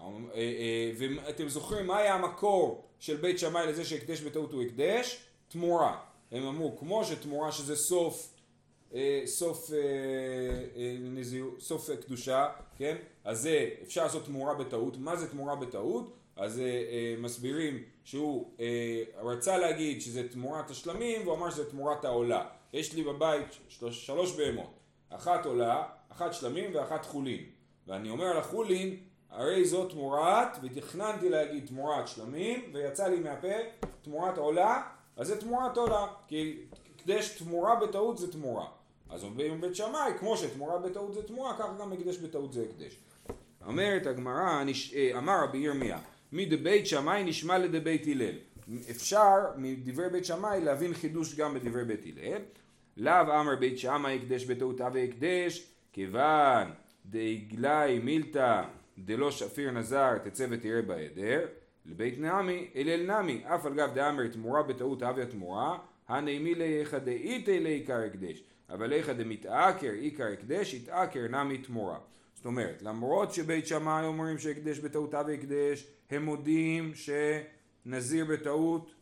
אה, 0.00 0.08
אה, 0.34 0.92
ואתם 0.98 1.48
זוכרים 1.48 1.86
מה 1.86 1.98
היה 1.98 2.14
המקור 2.14 2.84
של 2.98 3.16
בית 3.16 3.38
שמאי 3.38 3.66
לזה 3.66 3.84
שהקדש 3.84 4.20
בטעות 4.20 4.52
הוא 4.52 4.62
הקדש? 4.62 5.24
תמורה. 5.48 5.98
הם 6.32 6.46
אמרו, 6.46 6.78
כמו 6.78 7.04
שתמורה 7.04 7.52
שזה 7.52 7.76
סוף, 7.76 8.32
סוף, 9.26 9.70
נזיר, 11.00 11.46
סוף 11.58 11.90
קדושה, 12.06 12.48
כן? 12.76 12.96
אז 13.24 13.40
זה, 13.40 13.68
אפשר 13.82 14.02
לעשות 14.02 14.24
תמורה 14.24 14.54
בטעות. 14.54 14.96
מה 14.96 15.16
זה 15.16 15.30
תמורה 15.30 15.56
בטעות? 15.56 16.16
אז 16.36 16.62
מסבירים 17.18 17.82
שהוא 18.04 18.50
רצה 19.22 19.58
להגיד 19.58 20.00
שזה 20.00 20.28
תמורת 20.28 20.70
השלמים, 20.70 21.22
והוא 21.22 21.34
אמר 21.36 21.50
שזה 21.50 21.70
תמורת 21.70 22.04
העולה. 22.04 22.44
יש 22.72 22.94
לי 22.94 23.02
בבית 23.02 23.46
שלוש, 23.68 24.06
שלוש 24.06 24.36
בהמות. 24.36 24.78
אחת 25.10 25.46
עולה, 25.46 25.82
אחת 26.08 26.34
שלמים 26.34 26.70
ואחת 26.74 27.04
חולין. 27.04 27.44
ואני 27.86 28.10
אומר 28.10 28.24
על 28.24 28.36
החולין, 28.36 28.96
הרי 29.30 29.64
זו 29.64 29.88
תמורת, 29.88 30.48
ותכננתי 30.62 31.28
להגיד 31.28 31.66
תמורת 31.66 32.08
שלמים, 32.08 32.70
ויצא 32.72 33.08
לי 33.08 33.20
מהפה 33.20 33.48
תמורת 34.02 34.38
עולה, 34.38 34.82
אז 35.16 35.26
זה 35.26 35.40
תמורת 35.40 35.76
עולה, 35.76 36.06
כי 36.28 36.56
הקדש 36.96 37.28
תמורה 37.28 37.76
בטעות 37.76 38.18
זה 38.18 38.32
תמורה. 38.32 38.66
אז 39.12 39.24
אומרים 39.24 39.60
בית 39.60 39.76
שמאי, 39.76 40.12
כמו 40.18 40.36
שתמורה 40.36 40.78
בטעות 40.78 41.14
זה 41.14 41.22
תמורה, 41.22 41.56
כך 41.58 41.66
גם 41.80 41.92
הקדש 41.92 42.18
בטעות 42.18 42.52
זה 42.52 42.64
הקדש. 42.70 42.96
אומרת 43.66 44.06
הגמרא, 44.06 44.64
אה, 44.94 45.18
אמר 45.18 45.44
רבי 45.44 45.58
ירמיה, 45.58 45.98
מדבית 46.32 46.86
שמאי 46.86 47.24
נשמע 47.24 47.58
לדבית 47.58 48.06
הלל. 48.06 48.34
אפשר 48.90 49.36
מדברי 49.56 50.08
בית 50.08 50.24
שמאי 50.24 50.60
להבין 50.60 50.94
חידוש 50.94 51.34
גם 51.34 51.54
בדברי 51.54 51.84
בית 51.84 52.04
הלל. 52.06 52.42
לאו 52.96 53.40
אמר 53.40 53.56
בית 53.56 53.78
שמאי 53.78 54.16
הקדש 54.16 54.44
בטעות 54.44 54.80
אבי 54.80 55.08
הקדש, 55.08 55.66
כיוון 55.92 56.70
דאגלי 57.06 57.98
מילתא 58.02 58.62
דלא 58.98 59.30
שפיר 59.30 59.70
נזר 59.70 60.18
תצא 60.18 60.46
ותראה 60.50 60.82
בהיעדר, 60.82 61.46
לבית 61.86 62.18
נעמי 62.18 62.70
אלל 62.76 63.12
נמי, 63.12 63.42
אף 63.44 63.66
על 63.66 63.74
גב 63.74 63.94
דאמר 63.94 64.26
תמורה 64.26 64.62
בטעות 64.62 65.02
אבי 65.02 65.22
התמורה, 65.22 65.78
הנעימי 66.08 66.54
ליכא 66.54 66.98
דאיתי 66.98 67.60
לעיקר 67.60 67.98
הקדש, 68.06 68.42
אבל 68.70 68.86
ליכא 68.86 69.12
דמתעקר 69.12 69.90
עיקר 69.90 70.26
הקדש, 70.32 70.74
יתעקר 70.74 71.28
נמי 71.28 71.58
תמורה. 71.58 71.98
זאת 72.34 72.46
אומרת, 72.46 72.82
למרות 72.82 73.32
שבית 73.32 73.66
שמאי 73.66 74.06
אומרים 74.06 74.38
שהקדש 74.38 74.78
בטעות 74.78 75.14
אבי 75.14 75.34
הקדש, 75.34 75.86
הם 76.10 76.24
מודים 76.24 76.92
שנזיר 76.94 78.24
בטעות 78.24 78.94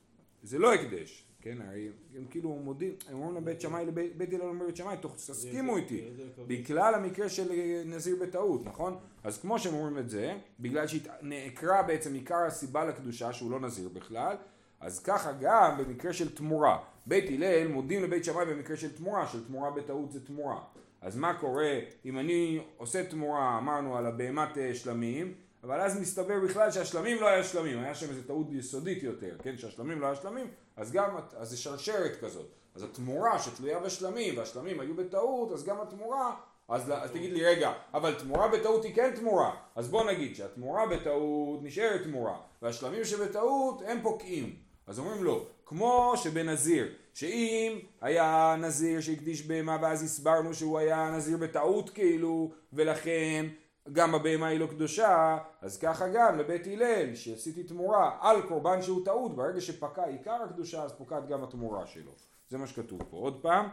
זה 0.43 0.59
לא 0.59 0.75
הקדש, 0.75 1.25
כן, 1.43 1.59
הרי 1.69 1.89
הם 2.17 2.25
כאילו 2.31 2.51
מודים, 2.51 2.95
הם 3.09 3.15
אומרים 3.15 3.37
לבית 3.37 3.61
שמאי, 3.61 3.87
לבית 3.87 4.17
בית 4.17 4.33
הלל 4.33 4.43
אומר 4.43 4.65
לבית 4.65 4.77
שמאי, 4.77 4.97
תסכימו 5.17 5.77
איתי, 5.77 6.11
בגלל 6.47 6.95
המקרה 6.95 7.29
של 7.29 7.49
נזיר 7.85 8.17
בטעות, 8.21 8.65
נכון? 8.65 8.97
אז 9.25 9.39
כמו 9.39 9.59
שהם 9.59 9.75
אומרים 9.75 9.99
את 9.99 10.11
זה, 10.11 10.35
בגלל 10.61 10.87
שנעקרה 10.87 11.83
בעצם 11.83 12.15
עיקר 12.15 12.43
הסיבה 12.47 12.85
לקדושה 12.85 13.33
שהוא 13.33 13.51
לא 13.51 13.61
נזיר 13.61 13.89
בכלל, 13.89 14.37
אז 14.81 15.03
ככה 15.03 15.33
גם 15.41 15.79
במקרה 15.79 16.13
של 16.13 16.35
תמורה, 16.35 16.79
בית 17.07 17.25
הלל 17.29 17.69
מודים 17.69 18.03
לבית 18.03 18.25
שמאי 18.25 18.47
במקרה 18.47 18.77
של 18.77 18.97
תמורה, 18.97 19.27
של 19.27 19.45
תמורה 19.47 19.71
בטעות 19.71 20.13
זה 20.13 20.27
תמורה. 20.27 20.59
אז 21.01 21.17
מה 21.17 21.35
קורה 21.35 21.79
אם 22.05 22.19
אני 22.19 22.61
עושה 22.77 23.05
תמורה, 23.05 23.59
אמרנו 23.59 23.97
על 23.97 24.07
הבהמת 24.07 24.59
אה, 24.59 24.75
שלמים, 24.75 25.35
אבל 25.65 25.81
אז 25.81 26.01
מסתבר 26.01 26.41
בכלל 26.41 26.71
שהשלמים 26.71 27.21
לא 27.21 27.29
היה 27.29 27.45
שלמים, 27.45 27.79
היה 27.79 27.95
שם 27.95 28.09
איזו 28.09 28.23
טעות 28.27 28.47
יסודית 28.53 29.03
יותר, 29.03 29.37
כן, 29.43 29.59
שהשלמים 29.59 30.01
לא 30.01 30.07
היה 30.07 30.15
שלמים, 30.15 30.47
אז 30.77 30.93
גם, 30.93 31.17
אז 31.37 31.51
זה 31.51 31.57
שרשרת 31.57 32.21
כזאת. 32.21 32.47
אז 32.75 32.83
התמורה 32.83 33.39
שתלויה 33.39 33.81
בשלמים, 33.81 34.39
והשלמים 34.39 34.81
היו 34.81 34.95
בטעות, 34.95 35.53
אז 35.53 35.65
גם 35.65 35.81
התמורה, 35.81 36.35
אז, 36.69 36.93
אז 36.95 37.11
תגיד 37.11 37.33
לי, 37.33 37.45
רגע, 37.45 37.73
אבל 37.95 38.15
תמורה 38.15 38.49
בטעות 38.49 38.85
היא 38.85 38.95
כן 38.95 39.11
תמורה, 39.17 39.57
אז 39.75 39.89
בוא 39.89 40.05
נגיד 40.05 40.37
שהתמורה 40.37 40.87
בטעות 40.87 41.63
נשארת 41.63 42.03
תמורה, 42.03 42.37
והשלמים 42.63 43.05
שבטעות 43.05 43.83
הם 43.87 43.99
פוקעים. 44.03 44.57
אז 44.87 44.99
אומרים 44.99 45.25
לו, 45.25 45.47
כמו 45.71 46.13
שבנזיר, 46.17 46.89
שאם 47.15 47.79
היה 48.01 48.57
נזיר 48.59 49.01
שהקדיש 49.01 49.47
בהמה 49.47 49.79
ואז 49.83 50.03
הסברנו 50.03 50.55
שהוא 50.55 50.79
היה 50.79 51.11
נזיר 51.17 51.37
בטעות 51.37 51.91
כאילו, 51.91 52.53
ולכן 52.73 53.47
גם 53.93 54.15
הבהמה 54.15 54.47
היא 54.47 54.61
לא 54.61 54.67
קדושה, 54.67 55.39
אז 55.61 55.79
ככה 55.79 56.09
גם 56.09 56.39
לבית 56.39 56.67
הלל, 56.67 57.15
שעשיתי 57.15 57.63
תמורה 57.63 58.17
על 58.21 58.43
קורבן 58.43 58.83
שהוא 58.83 59.05
טעות, 59.05 59.37
ברגע 59.37 59.61
שפקע 59.61 60.05
עיקר 60.05 60.43
הקדושה, 60.45 60.83
אז 60.83 60.93
פוקעת 60.93 61.29
גם 61.29 61.45
התמורה 61.45 61.87
שלו. 61.87 62.13
זה 62.49 62.59
מה 62.59 62.67
שכתוב 62.67 63.03
פה. 63.11 63.17
עוד 63.17 63.43
פעם, 63.43 63.67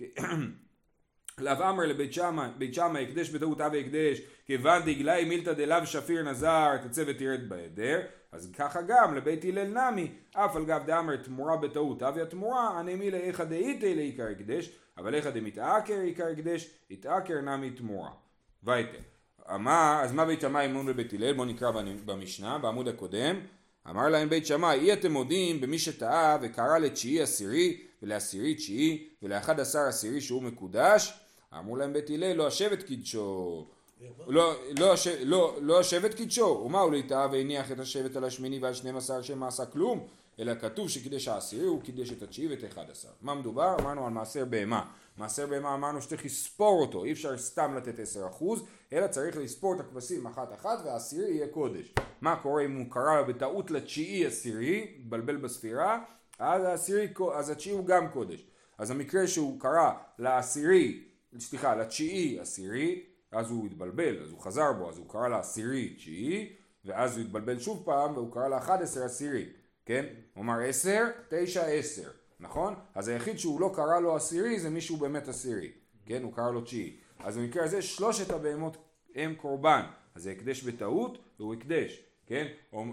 לאו 1.38 1.52
אמר 1.52 1.86
לבית 1.86 2.12
שמאי, 2.12 2.48
בית 2.58 2.74
שמאי 2.74 3.02
הקדש 3.02 3.30
בטעות 3.30 3.60
אבי 3.60 3.80
הקדש, 3.80 4.20
כיוון 4.46 4.82
דגלי 4.82 5.24
מילתא 5.24 5.52
דלאו 5.52 5.86
שפיר 5.86 6.22
נזר, 6.22 6.76
תצא 6.88 7.04
ותרד 7.06 7.48
בהדר, 7.48 8.00
אז 8.32 8.50
ככה 8.56 8.82
גם 8.82 9.14
לבית 9.14 9.44
הלל 9.44 9.90
נמי, 9.90 10.12
אף 10.32 10.56
על 10.56 10.64
גב 10.64 10.82
דאמר 10.86 11.16
תמורה 11.16 11.56
בטעות 11.56 12.02
אבי 12.02 12.20
התמורה, 12.20 12.78
הנמי 12.78 13.10
לאיכא 13.10 13.44
דאיתא 13.44 13.86
לעיקר 13.86 14.26
הקדש, 14.30 14.70
אבל 14.98 15.14
איכא 15.14 15.30
דמתעקר 15.30 16.00
עיקר 16.00 16.26
הקדש, 16.26 16.70
יתעקר 16.90 17.40
נמי 17.40 17.70
תמורה. 17.70 18.10
וייטר. 18.62 18.98
אמר, 19.54 20.00
אז 20.02 20.12
מה 20.12 20.24
בית 20.24 20.40
שמאי 20.40 20.66
אמון 20.66 20.86
בבית 20.86 21.12
הלל? 21.12 21.32
בואו 21.32 21.46
נקרא 21.46 21.70
במשנה, 22.04 22.58
בעמוד 22.58 22.88
הקודם. 22.88 23.36
אמר 23.90 24.08
להם 24.08 24.28
בית 24.28 24.46
שמאי, 24.46 24.78
אי 24.80 24.92
אתם 24.92 25.12
מודים 25.12 25.60
במי 25.60 25.78
שטעה 25.78 26.38
וקרא 26.42 26.78
לתשיעי 26.78 27.22
עשירי 27.22 27.80
ולעשירי 28.02 28.54
תשיעי 28.54 29.08
ולאחד 29.22 29.60
עשר 29.60 29.78
עשירי 29.78 30.20
שהוא 30.20 30.42
מקודש? 30.42 31.12
אמרו 31.58 31.76
להם 31.76 31.92
בית 31.92 32.10
הלל, 32.10 32.32
לא 32.32 32.46
השבט 32.46 32.82
קידשו. 32.82 33.66
לא, 34.26 34.54
לא, 34.78 34.94
לא, 35.24 35.56
לא 35.60 35.80
השבט 35.80 36.14
קידשו, 36.14 36.62
ומה 36.66 36.80
הוא 36.80 36.92
ליטאה 36.92 37.26
והניח 37.32 37.72
את 37.72 37.78
השבט 37.78 38.16
על 38.16 38.24
השמיני 38.24 38.58
ועל 38.58 38.74
שנים 38.74 38.96
עשר 38.96 39.22
שמה 39.22 39.48
עשה 39.48 39.66
כלום? 39.66 40.06
אלא 40.38 40.54
כתוב 40.54 40.88
שקידש 40.88 41.28
העשירי 41.28 41.66
הוא 41.66 41.82
קידש 41.82 42.12
את 42.12 42.22
התשיעי 42.22 42.48
ואת 42.48 42.64
אחד 42.64 42.90
עשר. 42.90 43.08
מה 43.22 43.34
מדובר? 43.34 43.76
אמרנו 43.80 44.06
על 44.06 44.12
מעשר 44.12 44.44
בהמה. 44.44 44.84
מעשר 45.16 45.46
בהמה 45.46 45.74
אמרנו 45.74 46.02
שצריך 46.02 46.24
לספור 46.24 46.80
אותו, 46.80 47.04
אי 47.04 47.12
אפשר 47.12 47.38
סתם 47.38 47.74
לתת 47.76 47.98
עשר 47.98 48.26
אחוז, 48.26 48.64
אלא 48.92 49.06
צריך 49.06 49.36
לספור 49.36 49.74
את 49.74 49.80
הכבשים 49.80 50.26
אחת 50.26 50.52
אחת 50.52 50.78
והעשירי 50.84 51.30
יהיה 51.30 51.48
קודש. 51.48 51.94
מה 52.20 52.36
קורה 52.36 52.64
אם 52.64 52.76
הוא 52.76 52.86
קרא 52.90 53.22
בטעות 53.22 53.70
לתשיעי 53.70 54.26
עשירי, 54.26 54.98
בלבל 55.04 55.36
בספירה, 55.36 55.98
אז 56.38 56.64
העשירי, 56.64 57.08
אז 57.34 57.50
התשיעי 57.50 57.76
הוא 57.76 57.86
גם 57.86 58.08
קודש. 58.08 58.46
אז 58.78 58.90
המקרה 58.90 59.26
שהוא 59.26 59.60
קרא 59.60 59.92
לעשירי, 60.18 61.04
סליחה, 61.38 61.74
לתשיעי 61.74 62.40
עשירי, 62.40 63.02
אז 63.32 63.50
הוא 63.50 63.66
התבלבל, 63.66 64.22
אז 64.22 64.30
הוא 64.30 64.40
חזר 64.40 64.72
בו, 64.72 64.88
אז 64.88 64.98
הוא 64.98 65.08
קרא 65.08 65.28
לעשירי 65.28 65.94
תשיעי, 65.96 66.52
ואז 66.84 67.16
הוא 67.16 67.24
התבלבל 67.24 67.58
שוב 67.58 67.82
פעם 67.84 68.16
והוא 68.16 68.32
קרא 68.32 68.48
לאחד 68.48 68.82
עשר 68.82 69.04
עשירי, 69.04 69.46
כן? 69.86 70.06
הוא 70.34 70.44
אמר 70.44 70.60
עשר, 70.60 71.04
תשע, 71.28 71.66
עשר. 71.66 72.10
נכון? 72.40 72.74
אז 72.94 73.08
היחיד 73.08 73.38
שהוא 73.38 73.60
לא 73.60 73.70
קרא 73.74 74.00
לו 74.00 74.16
עשירי 74.16 74.60
זה 74.60 74.70
מישהו 74.70 74.96
באמת 74.96 75.28
עשירי, 75.28 75.70
כן? 76.06 76.22
הוא 76.22 76.32
קרא 76.32 76.50
לו 76.50 76.60
תשיעי. 76.60 76.96
אז 77.18 77.38
במקרה 77.38 77.64
הזה 77.64 77.82
שלושת 77.82 78.30
הבהמות 78.30 78.76
הם 79.14 79.34
קורבן, 79.34 79.82
אז 80.14 80.22
זה 80.22 80.30
הקדש 80.30 80.62
בטעות 80.62 81.18
והוא 81.38 81.54
הקדש, 81.54 82.02
כן? 82.26 82.46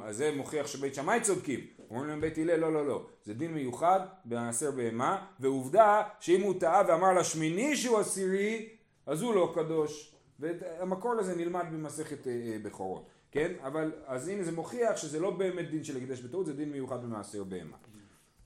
אז 0.04 0.18
זה 0.18 0.32
מוכיח 0.36 0.68
שבית 0.68 0.96
שמאי 0.96 1.22
צודקים. 1.22 1.60
אומרים 1.90 2.10
להם 2.10 2.22
בית 2.22 2.38
הלל 2.38 2.56
לא 2.56 2.74
לא 2.74 2.88
לא, 2.88 3.06
זה 3.24 3.34
דין 3.34 3.54
מיוחד 3.54 4.00
במעשר 4.26 4.72
בהמה, 4.72 5.26
ועובדה 5.40 6.04
שאם 6.20 6.42
הוא 6.42 6.60
טעה 6.60 6.84
ואמר 6.88 7.14
לשמיני 7.14 7.78
שהוא 7.78 8.00
עשירי, 8.00 8.70
אז 9.06 9.22
הוא 9.22 9.36
לא 9.36 9.54
קדוש. 9.56 10.16
והמקור 10.40 11.14
לזה 11.14 11.36
נלמד 11.36 11.66
במסכת 11.74 12.28
אה, 12.28 12.32
אה, 12.32 12.58
בכורות, 12.64 13.06
כן? 13.32 13.52
אבל 13.64 13.92
אז 14.06 14.28
הנה 14.28 14.44
זה 14.44 14.52
מוכיח 14.52 14.98
שזה 14.98 15.20
לא 15.20 15.32
באמת 15.32 15.70
דין 15.70 15.84
של 15.84 15.98
הקדש 15.98 16.22
בטעות, 16.22 16.46
זה 16.46 16.54
דין 16.54 16.72
מיוחד 16.72 17.04
במעשר 17.04 17.44
בהמה. 17.44 17.78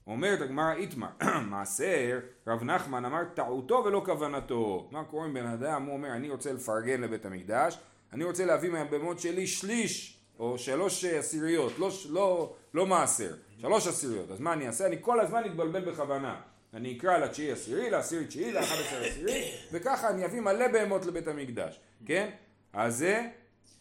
אומרת 0.07 0.41
הגמרא 0.41 0.73
איתמר, 0.73 1.07
מעשר, 1.49 2.19
רב 2.47 2.63
נחמן 2.63 3.05
אמר 3.05 3.23
טעותו 3.33 3.83
ולא 3.85 4.01
כוונתו. 4.05 4.89
מה 4.91 5.03
קורה 5.03 5.25
עם 5.25 5.33
בן 5.33 5.45
אדם, 5.45 5.85
הוא 5.85 5.93
אומר 5.93 6.11
אני 6.11 6.29
רוצה 6.29 6.53
לפרגן 6.53 7.01
לבית 7.01 7.25
המקדש, 7.25 7.79
אני 8.13 8.23
רוצה 8.23 8.45
להביא 8.45 8.69
מהבהמות 8.69 9.19
שלי 9.19 9.47
שליש 9.47 10.19
או 10.39 10.57
שלוש 10.57 11.05
עשיריות, 11.05 11.79
לא, 11.79 11.89
לא, 12.09 12.55
לא 12.73 12.85
מעשר, 12.85 13.35
שלוש 13.57 13.87
עשיריות, 13.87 14.31
אז 14.31 14.39
מה 14.39 14.53
אני 14.53 14.67
אעשה? 14.67 14.85
אני 14.85 14.97
כל 15.01 15.19
הזמן 15.19 15.45
אתבלבל 15.45 15.91
בכוונה. 15.91 16.41
אני 16.73 16.97
אקרא 16.97 17.17
לתשיעי 17.17 17.51
עשירי, 17.51 17.89
לעשירי 17.89 18.25
תשיעי, 18.25 18.51
לאחד 18.51 18.75
עשר 18.75 19.03
עשירי, 19.03 19.51
וככה 19.71 20.09
אני 20.09 20.25
אביא 20.25 20.41
מלא 20.41 20.67
בהמות 20.67 21.05
לבית 21.05 21.27
המקדש, 21.27 21.79
כן? 22.05 22.29
אז 22.73 22.97
זה 22.97 23.27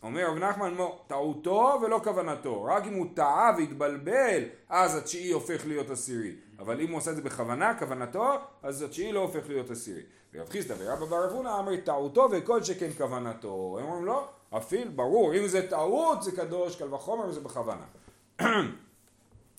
אומר 0.02 0.26
רב 0.30 0.38
נחמן, 0.38 0.74
טעותו 1.06 1.78
ולא 1.82 2.00
כוונתו, 2.04 2.64
רק 2.64 2.86
אם 2.86 2.94
הוא 2.94 3.06
טעה 3.14 3.50
והתבלבל, 3.58 4.42
אז 4.68 4.96
התשיעי 4.96 5.32
הופך 5.32 5.66
להיות 5.66 5.90
עשירי. 5.90 6.32
אבל 6.58 6.80
אם 6.80 6.90
הוא 6.90 6.98
עושה 6.98 7.10
את 7.10 7.16
זה 7.16 7.22
בכוונה, 7.22 7.78
כוונתו, 7.78 8.34
אז 8.62 8.82
התשיעי 8.82 9.12
לא 9.12 9.20
הופך 9.20 9.48
להיות 9.48 9.70
עשירי. 9.70 10.02
ורב 10.34 10.48
חיסדא 10.48 10.74
ורבא 10.78 11.06
בר 11.06 11.24
אבונה 11.24 11.58
אמר 11.58 11.76
טעותו 11.76 12.28
וכל 12.32 12.62
שכן 12.62 12.90
כוונתו. 12.98 13.78
הם 13.80 13.86
אומרים 13.86 14.04
לא, 14.04 14.28
אפילו, 14.56 14.92
ברור, 14.92 15.34
אם 15.34 15.46
זה 15.46 15.70
טעות 15.70 16.22
זה 16.22 16.32
קדוש, 16.32 16.76
קל 16.76 16.94
וחומר 16.94 17.28
וזה 17.28 17.40
בכוונה. 17.40 17.84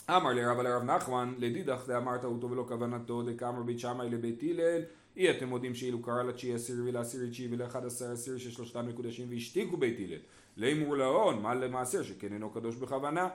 אמר 0.09 0.33
לרב 0.33 0.83
נחמן, 0.83 1.33
לדידך 1.37 1.83
דאמר 1.87 2.17
טעותו 2.17 2.51
ולא 2.51 2.65
כוונתו, 2.67 3.23
דקאמר 3.23 3.63
בית 3.63 3.79
שמאי 3.79 4.09
לבית 4.09 4.43
הלל, 4.43 4.81
אי 5.17 5.31
אתם 5.31 5.47
מודים 5.47 5.75
שאילו 5.75 6.01
קרא 6.01 6.23
לתשיעי 6.23 6.53
עשירי 6.53 6.81
ולעשירי 6.81 7.29
תשיעי 7.29 7.47
ולאחד 7.51 7.85
עשר 7.85 8.11
עשירי 8.11 8.39
ששלושתם 8.39 8.87
מקודשים 8.87 9.27
והשתיקו 9.29 9.77
בית 9.77 9.97
הלל. 9.99 10.19
לימור 10.57 10.97
להון, 10.97 11.41
מה 11.41 11.53
למעשר 11.55 12.03
שכן 12.03 12.33
אינו 12.33 12.49
קדוש 12.49 12.75
בכוונה. 12.75 13.29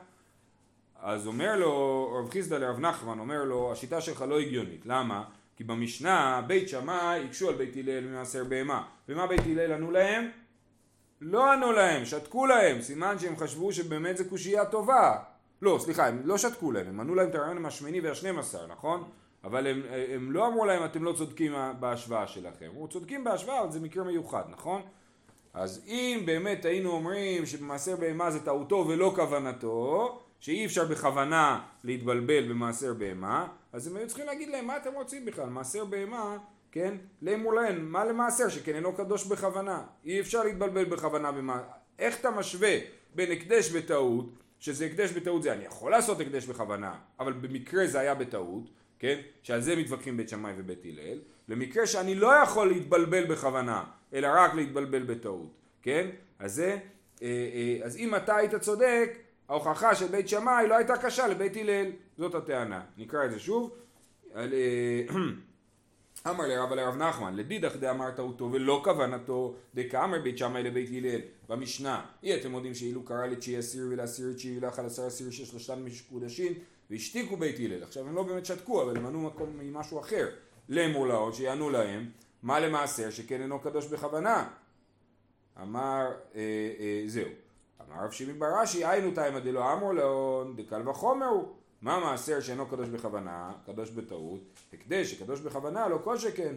אז 1.00 1.26
אומר 1.26 1.56
לו 1.56 2.08
רב 2.14 2.30
חיסדא 2.30 2.58
לרב 2.58 2.78
נחמן, 2.78 3.18
אומר 3.18 3.44
לו, 3.44 3.72
השיטה 3.72 4.00
שלך 4.00 4.24
לא 4.28 4.40
הגיונית. 4.40 4.86
למה? 4.86 5.24
כי 5.56 5.64
במשנה 5.64 6.42
בית 6.46 6.68
שמאי 6.68 7.24
הקשו 7.24 7.48
על 7.48 7.54
בית 7.54 7.76
הלל 7.76 8.00
ממעשר 8.00 8.44
בהמה. 8.44 8.82
ומה 9.08 9.26
בית 9.26 9.40
הלל 9.46 9.72
ענו 9.72 9.90
להם? 9.90 10.30
לא 11.20 11.52
ענו 11.52 11.72
להם, 11.72 12.04
שתקו 12.04 12.46
להם. 12.46 12.82
סימן 12.82 13.18
שהם 13.18 13.36
חשבו 13.36 13.72
שבאמת 13.72 14.16
זו 14.16 14.24
קושייה 14.28 14.64
טובה. 14.64 15.16
לא, 15.62 15.78
סליחה, 15.80 16.06
הם 16.06 16.20
לא 16.24 16.38
שתקו 16.38 16.72
להם, 16.72 16.86
הם 16.86 17.00
ענו 17.00 17.14
להם 17.14 17.28
את 17.28 17.34
הרעיון 17.34 17.56
עם 17.56 17.66
השמיני 17.66 18.00
והשנים 18.00 18.38
עשר, 18.38 18.66
נכון? 18.66 19.08
אבל 19.44 19.66
הם, 19.66 19.82
הם 20.14 20.32
לא 20.32 20.46
אמרו 20.46 20.64
להם 20.64 20.84
אתם 20.84 21.04
לא 21.04 21.12
צודקים 21.12 21.52
בהשוואה 21.80 22.26
שלכם. 22.26 22.68
הם 22.80 22.86
צודקים 22.86 23.24
בהשוואה, 23.24 23.60
אבל 23.60 23.70
זה 23.70 23.80
מקרה 23.80 24.04
מיוחד, 24.04 24.44
נכון? 24.50 24.82
אז 25.54 25.84
אם 25.86 26.22
באמת 26.24 26.64
היינו 26.64 26.90
אומרים 26.90 27.46
שבמעשר 27.46 27.96
בהמה 27.96 28.30
זה 28.30 28.44
טעותו 28.44 28.84
ולא 28.88 29.12
כוונתו, 29.16 30.18
שאי 30.40 30.66
אפשר 30.66 30.84
בכוונה 30.84 31.60
להתבלבל 31.84 32.48
במעשר 32.48 32.94
בהמה, 32.94 33.48
אז 33.72 33.86
הם 33.86 33.96
היו 33.96 34.06
צריכים 34.06 34.26
להגיד 34.26 34.48
להם 34.48 34.66
מה 34.66 34.76
אתם 34.76 34.94
רוצים 34.94 35.24
בכלל, 35.24 35.48
מעשר 35.48 35.84
בהמה, 35.84 36.36
כן, 36.72 36.94
לאמור 37.22 37.54
להם, 37.54 37.92
מה 37.92 38.04
למעשר 38.04 38.48
שכן 38.48 38.74
אינו 38.74 38.92
קדוש 38.92 39.26
בכוונה, 39.26 39.82
אי 40.04 40.20
אפשר 40.20 40.44
להתבלבל 40.44 40.84
בכוונה 40.84 41.32
במה, 41.32 41.62
איך 41.98 42.20
אתה 42.20 42.30
משווה 42.30 42.76
בין 43.14 43.32
הקדש 43.32 43.70
בטעות, 43.70 44.26
שזה 44.58 44.86
הקדש 44.86 45.12
בטעות 45.12 45.42
זה 45.42 45.52
אני 45.52 45.64
יכול 45.64 45.90
לעשות 45.90 46.20
הקדש 46.20 46.46
בכוונה, 46.46 46.94
אבל 47.20 47.32
במקרה 47.32 47.86
זה 47.86 48.00
היה 48.00 48.14
בטעות, 48.14 48.70
כן? 48.98 49.20
שעל 49.42 49.60
זה 49.60 49.76
מתווכחים 49.76 50.16
בית 50.16 50.28
שמאי 50.28 50.52
ובית 50.56 50.84
הלל, 50.84 51.18
למקרה 51.48 51.86
שאני 51.86 52.14
לא 52.14 52.32
יכול 52.42 52.68
להתבלבל 52.68 53.24
בכוונה, 53.24 53.84
אלא 54.14 54.28
רק 54.34 54.54
להתבלבל 54.54 55.02
בטעות, 55.02 55.50
כן? 55.82 56.08
אז 56.38 56.54
זה, 56.54 56.78
אה, 57.22 57.26
אה, 57.28 57.78
אז 57.84 57.96
אם 57.96 58.16
אתה 58.16 58.36
היית 58.36 58.54
צודק, 58.54 59.18
ההוכחה 59.48 59.94
של 59.94 60.06
בית 60.06 60.28
שמאי 60.28 60.68
לא 60.68 60.76
הייתה 60.76 60.96
קשה 60.96 61.28
לבית 61.28 61.56
הלל, 61.56 61.90
זאת 62.18 62.34
הטענה. 62.34 62.80
נקרא 62.98 63.24
את 63.24 63.30
זה 63.30 63.38
שוב. 63.38 63.70
על, 66.24 66.34
אמר 66.34 66.46
לרב 66.46 66.72
לרב 66.72 66.96
נחמן, 66.96 67.36
לדידך 67.36 67.76
דאמר 67.76 68.10
טעותו 68.10 68.48
ולא 68.52 68.80
כוונתו, 68.84 69.54
דקאמר 69.74 70.18
בית 70.22 70.38
שמאי 70.38 70.62
לבית 70.62 70.88
הלל, 70.92 71.20
במשנה, 71.48 72.06
אי 72.22 72.40
אתם 72.40 72.54
יודעים 72.54 72.74
שאילו 72.74 73.02
קרא 73.02 73.26
לתשיעי 73.26 73.58
אסיר 73.58 73.86
ולאסיר 73.90 74.32
תשיעי 74.32 74.58
ולאכל 74.58 74.86
עשר 74.86 75.06
אסיר 75.06 75.30
ששלושתן 75.30 75.84
מקודשים 75.84 76.52
והשתיקו 76.90 77.36
בית 77.36 77.56
הלל, 77.58 77.82
עכשיו 77.82 78.08
הם 78.08 78.14
לא 78.14 78.22
באמת 78.22 78.46
שתקו 78.46 78.82
אבל 78.82 78.96
הם 78.96 79.06
ענו 79.06 79.20
מקום 79.20 79.58
ממשהו 79.58 80.00
אחר, 80.00 80.28
לאמור 80.68 81.06
לאות 81.06 81.34
שיענו 81.34 81.70
להם, 81.70 82.10
מה 82.42 82.60
למעשר 82.60 83.10
שכן 83.10 83.40
אינו 83.40 83.60
קדוש 83.60 83.86
בכוונה, 83.86 84.48
אמר 85.62 86.06
אה, 86.34 86.40
אה, 86.80 87.02
זהו, 87.06 87.28
אמר 87.80 88.04
רב 88.04 88.10
שמעון 88.10 88.38
ברש"י 88.38 88.84
היינו 88.84 89.10
תימא 89.10 89.38
דלא 89.38 89.72
אמור 89.72 89.92
לאון 89.92 90.56
דקל 90.56 90.88
וחומר 90.88 91.26
הוא 91.26 91.48
מה 91.82 92.00
מעשר 92.00 92.40
שאינו 92.40 92.66
קדוש 92.66 92.88
בכוונה, 92.88 93.52
קדוש 93.66 93.90
בטעות, 93.90 94.60
הקדש 94.72 95.10
שקדוש 95.10 95.40
בכוונה 95.40 95.88
לא 95.88 96.00
כל 96.04 96.18
שכן. 96.18 96.54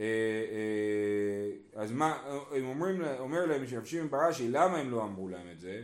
אה, 0.00 0.04
אה, 0.04 1.82
אז 1.82 1.92
מה, 1.92 2.18
הם 2.50 2.64
אומרים, 2.64 3.02
אומר 3.18 3.46
להם 3.46 3.84
שמעון 3.84 4.10
ברש"י, 4.10 4.48
למה 4.48 4.78
הם 4.78 4.90
לא 4.90 5.02
אמרו 5.02 5.28
להם 5.28 5.46
את 5.52 5.60
זה? 5.60 5.82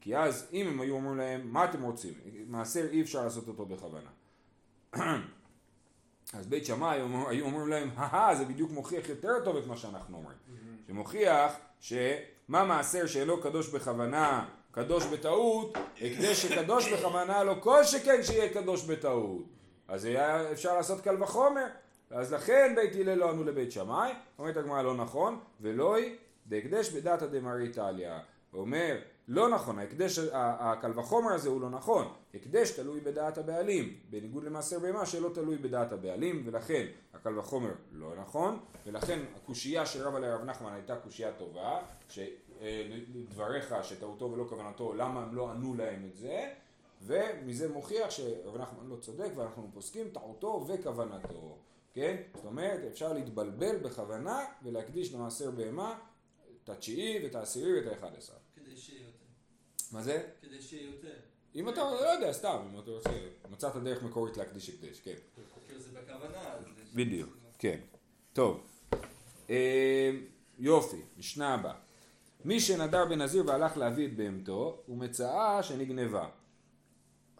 כי 0.00 0.16
אז 0.16 0.48
אם 0.52 0.66
הם 0.66 0.80
היו 0.80 0.94
אומרים 0.94 1.16
להם, 1.16 1.52
מה 1.52 1.64
אתם 1.64 1.82
רוצים? 1.82 2.12
מעשר 2.46 2.88
אי 2.90 3.02
אפשר 3.02 3.24
לעשות 3.24 3.48
אותו 3.48 3.66
בכוונה. 3.66 4.10
אז 6.38 6.46
בית 6.46 6.66
שמאי 6.66 7.00
היו 7.28 7.44
אומרים 7.44 7.68
להם, 7.68 7.90
הא 7.96 8.34
זה 8.34 8.44
בדיוק 8.44 8.70
מוכיח 8.70 9.08
יותר 9.08 9.44
טוב 9.44 9.56
את 9.56 9.66
מה 9.66 9.76
שאנחנו 9.76 10.16
אומרים. 10.16 10.36
שמוכיח 10.86 11.52
שמה 11.80 12.64
מעשר 12.64 13.06
שאינו 13.06 13.40
קדוש 13.40 13.68
בכוונה 13.68 14.48
קדוש 14.74 15.06
בטעות, 15.06 15.78
הקדש 15.96 16.42
שקדוש 16.42 16.92
בכוונה 16.92 17.44
לא 17.44 17.56
כל 17.60 17.84
שכן 17.84 18.22
שיהיה 18.22 18.54
קדוש 18.54 18.84
בטעות. 18.84 19.42
אז 19.88 20.04
היה 20.04 20.52
אפשר 20.52 20.76
לעשות 20.76 21.00
קל 21.00 21.22
וחומר. 21.22 21.66
אז 22.10 22.32
לכן 22.32 22.72
בית 22.76 22.94
הלל 22.94 23.14
לא 23.14 23.30
ענו 23.30 23.44
לבית 23.44 23.72
שמאי, 23.72 24.12
אומרת 24.38 24.56
הגמרא 24.56 24.82
לא 24.82 24.94
נכון, 24.94 25.40
ולא 25.60 25.96
היא 25.96 26.16
בהקדש 26.46 26.90
בדתא 26.90 27.26
דמרי 27.26 27.68
טליה. 27.68 28.20
הוא 28.50 28.60
אומר, 28.60 28.96
לא 29.28 29.48
נכון, 29.48 29.78
ההקדש, 29.78 30.18
הקל 30.32 30.98
וחומר 30.98 31.32
הזה 31.32 31.48
הוא 31.48 31.60
לא 31.60 31.70
נכון, 31.70 32.12
הקדש 32.34 32.70
תלוי 32.70 33.00
בדעת 33.00 33.38
הבעלים, 33.38 33.96
בניגוד 34.10 34.44
למעשר 34.44 34.78
בהמה 34.78 35.06
שלא 35.06 35.30
תלוי 35.34 35.56
בדעת 35.56 35.92
הבעלים, 35.92 36.42
ולכן 36.46 36.86
הקל 37.14 37.38
וחומר 37.38 37.72
לא 37.92 38.12
נכון, 38.16 38.58
ולכן 38.86 39.20
הקושייה 39.36 39.86
של 39.86 40.02
רב 40.02 40.14
עלי 40.14 40.32
רב 40.32 40.44
נחמן 40.44 40.72
הייתה 40.72 40.96
קושייה 40.96 41.32
טובה, 41.32 41.78
דבריך 43.28 43.74
שטעותו 43.82 44.30
ולא 44.32 44.44
כוונתו, 44.48 44.94
למה 44.94 45.22
הם 45.22 45.34
לא 45.34 45.50
ענו 45.50 45.74
להם 45.74 46.08
את 46.12 46.16
זה, 46.16 46.52
ומזה 47.02 47.68
מוכיח 47.68 48.10
שרב 48.10 48.56
נחמן 48.56 48.86
לא 48.86 48.96
צודק 48.96 49.30
ואנחנו 49.36 49.70
פוסקים 49.74 50.08
טעותו 50.10 50.66
וכוונתו, 50.68 51.58
כן? 51.94 52.22
זאת 52.34 52.44
אומרת, 52.44 52.80
אפשר 52.92 53.12
להתבלבל 53.12 53.76
בכוונה 53.76 54.44
ולהקדיש 54.62 55.14
למעשר 55.14 55.50
בהמה 55.50 55.98
את 56.64 56.68
התשיעי 56.68 57.24
ואת 57.24 57.34
העשירי 57.34 57.80
ואת 57.80 57.92
האחד 57.92 58.16
עשר. 58.16 58.32
כדי 58.56 58.76
שיהיה 58.76 59.06
יותר. 59.06 59.24
מה 59.92 60.02
זה? 60.02 60.28
כדי 60.42 60.62
שיהיה 60.62 60.90
יותר. 60.90 61.14
אם 61.54 61.68
אתה 61.68 61.80
לא 61.80 62.12
יודע, 62.12 62.32
סתם, 62.32 62.68
אם 62.72 62.78
אתה 62.78 62.90
רוצה, 62.90 63.10
מצאת 63.50 63.76
דרך 63.76 64.02
מקורית 64.02 64.36
להקדיש 64.36 64.68
הקדש, 64.68 65.00
כן. 65.00 65.14
כאילו 65.66 65.80
זה 65.80 65.88
בכוונה. 66.00 66.54
בדיוק, 66.94 67.36
כן. 67.58 67.80
טוב. 68.32 68.66
אה, 69.50 70.10
יופי, 70.58 71.02
משנה 71.16 71.54
הבאה. 71.54 71.83
מי 72.44 72.60
שנדר 72.60 73.04
בנזיר 73.04 73.44
והלך 73.46 73.76
להביא 73.76 74.06
את 74.06 74.16
בהמתו, 74.16 74.78
הוא 74.86 74.96
מצאה 74.98 75.62
שנגנבה. 75.62 76.26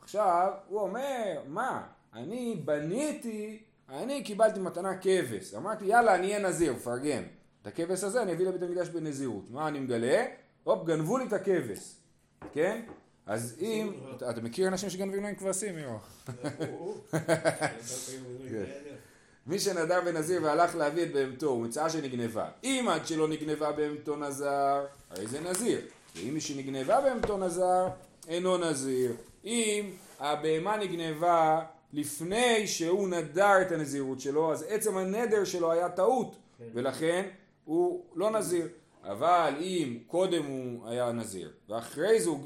עכשיו, 0.03 0.53
הוא 0.69 0.81
אומר, 0.81 1.41
מה, 1.47 1.87
אני 2.15 2.63
בניתי, 2.65 3.63
אני 3.89 4.23
קיבלתי 4.23 4.61
מתנה 4.61 4.99
כבש. 4.99 5.55
אמרתי, 5.55 5.85
יאללה, 5.85 6.15
אני 6.15 6.27
אהיה 6.27 6.49
נזיר, 6.49 6.73
מפרגן. 6.73 7.23
את 7.63 7.67
הכבש 7.67 8.05
הזה 8.05 8.23
אני 8.23 8.33
אביא 8.33 8.47
לבית 8.47 8.63
המקדש 8.63 8.89
בנזירות. 8.89 9.51
מה 9.51 9.69
אני 9.69 9.81
מגלה? 9.81 10.25
הופ, 10.65 10.87
גנבו 10.87 11.19
לי 11.19 11.25
את 11.25 11.33
הכבש. 11.33 11.97
כן? 12.53 12.83
אז 13.27 13.57
אם, 13.61 13.93
אתה 14.17 14.31
אתה 14.31 14.41
מכיר 14.41 14.69
אנשים 14.69 14.91
שגנבים 14.91 15.23
להם 15.23 15.35
כבשים, 15.35 15.79
יואו? 15.79 15.99
מי 19.47 19.59
שנדר 19.59 20.01
בנזיר 20.05 20.41
והלך 20.43 20.77
להביא 20.77 21.03
את 21.03 21.13
בהמתו, 21.13 21.47
הוא 21.47 21.63
מצאה 21.63 21.91
שנגנבה. 21.91 22.49
אם 22.65 22.87
עד 22.91 23.07
שלא 23.07 23.29
נגנבה 23.29 23.73
בהמתו 23.73 24.17
נזר, 24.17 24.85
הרי 25.11 25.27
זה 25.27 25.41
נזיר. 25.41 25.81
ואם 26.17 26.35
מי 26.35 26.41
שנגנבה 26.41 27.01
בהמתו 27.01 27.39
נזר, 27.39 27.89
אינו 28.29 28.57
נזיר. 28.57 29.13
אם 29.45 29.91
הבהמה 30.21 30.77
נגנבה 30.77 31.61
לפני 31.93 32.67
שהוא 32.67 33.09
נדר 33.09 33.63
את 33.63 33.73
הנזירות 33.73 34.21
שלו, 34.21 34.53
אז 34.53 34.65
עצם 34.69 34.97
הנדר 34.97 35.45
שלו 35.45 35.73
היה 35.73 35.89
טעות, 35.89 36.37
ולכן 36.75 37.27
הוא 37.65 38.05
לא 38.15 38.31
נזיר. 38.31 38.69
אבל 39.05 39.55
אם 39.61 39.99
קודם 40.07 40.45
הוא 40.45 40.89
היה 40.89 41.13
נזיר, 41.13 41.53
ואחרי 41.69 42.21
זה 42.21 42.29
הוא 42.29 42.41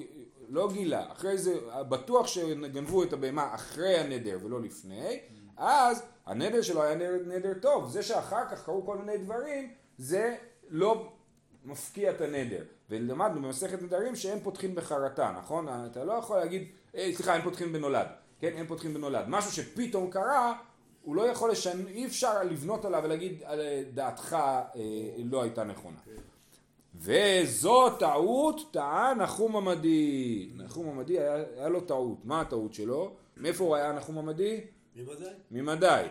לא 0.48 0.72
גילה, 0.72 1.12
אחרי 1.12 1.38
זה 1.38 1.54
בטוח 1.88 2.26
שגנבו 2.26 3.02
את 3.02 3.12
הבהמה 3.12 3.54
אחרי 3.54 3.98
הנדר 3.98 4.38
ולא 4.44 4.60
לפני, 4.60 5.18
אז 5.56 6.02
הנדר 6.28 6.62
שלו 6.62 6.82
היה 6.82 6.94
נדר, 6.94 7.16
נדר 7.26 7.54
טוב. 7.62 7.90
זה 7.90 8.02
שאחר 8.02 8.44
כך 8.50 8.64
קרו 8.64 8.86
כל 8.86 8.98
מיני 8.98 9.18
דברים, 9.18 9.72
זה 9.98 10.36
לא 10.68 11.12
מפקיע 11.64 12.10
את 12.10 12.20
הנדר. 12.20 12.64
ולמדנו 12.90 13.42
במסכת 13.42 13.82
נדרים 13.82 14.16
שאין 14.16 14.40
פותחין 14.40 14.74
בחרטה, 14.74 15.32
נכון? 15.38 15.66
אתה 15.90 16.04
לא 16.04 16.12
יכול 16.12 16.36
להגיד, 16.38 16.68
אה, 16.96 17.10
סליחה, 17.14 17.34
אין 17.34 17.42
פותחין 17.42 17.72
בנולד. 17.72 18.06
כן, 18.40 18.52
אין 18.54 18.66
פותחין 18.66 18.94
בנולד. 18.94 19.24
משהו 19.28 19.52
שפתאום 19.52 20.10
קרה, 20.10 20.52
הוא 21.02 21.16
לא 21.16 21.22
יכול 21.22 21.50
לשנות, 21.50 21.86
אי 21.88 22.06
אפשר 22.06 22.42
לבנות 22.42 22.84
עליו 22.84 23.00
ולהגיד, 23.04 23.42
"אה, 23.42 23.82
דעתך 23.94 24.32
אה, 24.34 24.70
לא 25.24 25.42
הייתה 25.42 25.64
נכונה. 25.64 25.98
וזו 26.94 27.90
טעות 27.90 28.60
טען 28.72 29.18
נחום 29.18 29.56
עמדי. 29.56 30.50
נחום 30.56 30.88
עמדי 30.88 31.18
היה, 31.18 31.34
היה 31.56 31.68
לו 31.68 31.80
טעות. 31.80 32.24
מה 32.24 32.40
הטעות 32.40 32.74
שלו? 32.74 33.12
מאיפה 33.36 33.64
הוא 33.64 33.76
היה 33.76 33.92
נחום 33.92 34.18
עמדי? 34.18 34.60
בוודאי. 35.04 35.32
ממדי. 35.50 36.04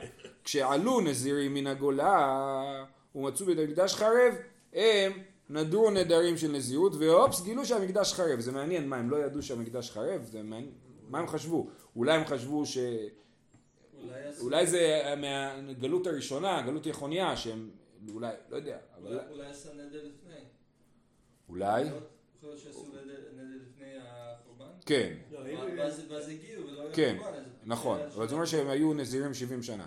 כשעלו 0.43 1.01
נזירים 1.01 1.53
מן 1.53 1.67
הגולה 1.67 2.85
ומצאו 3.15 3.45
בית 3.45 3.57
המקדש 3.59 3.95
חרב, 3.95 4.33
הם 4.73 5.11
נדרו 5.49 5.91
נדרים 5.91 6.37
של 6.37 6.51
נזירות 6.51 6.93
ואופס 6.99 7.41
גילו 7.41 7.65
שהמקדש 7.65 8.13
חרב. 8.13 8.39
זה 8.39 8.51
מעניין, 8.51 8.89
מה 8.89 8.95
הם 8.95 9.09
לא 9.09 9.17
ידעו 9.17 9.41
שהמקדש 9.43 9.91
חרב? 9.91 10.23
זה 10.23 10.43
מעניין, 10.43 10.71
מה 11.09 11.19
הם 11.19 11.27
חשבו? 11.27 11.69
אולי 11.95 12.13
הם 12.13 12.25
חשבו 12.25 12.65
ש... 12.65 12.77
אולי 12.77 14.21
אולי 14.39 14.67
זה 14.67 15.13
מהגלות 15.17 16.07
הראשונה, 16.07 16.61
גלות 16.61 16.85
יחוניה, 16.85 17.37
שהם... 17.37 17.69
אולי, 18.13 18.33
לא 18.49 18.55
יודע, 18.55 18.77
אבל 18.97 19.13
אולי- 19.13 19.27
אולי 19.31 19.45
עשה 19.49 19.73
נדר 19.73 20.03
לפני. 20.05 20.39
אולי, 21.49 21.81
יכול 21.81 21.99
להיות 22.43 22.59
שעשו 22.59 22.85
נדר? 22.87 23.13
כן, 24.87 25.13
לא, 25.31 25.39
ואז- 25.77 26.29
הגיעו 26.29 26.67
ולא 26.67 26.81
היה 26.81 26.93
כן, 26.93 27.17
נכון, 27.65 27.99
אבל 28.15 28.27
זה 28.27 28.33
אומר 28.35 28.45
שהם 28.45 28.67
היו 28.67 28.93
נזירים 28.93 29.33
70 29.33 29.63
שנה. 29.63 29.85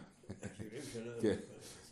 70 0.59 0.83
שנה. 0.93 1.13
כן. 1.23 1.35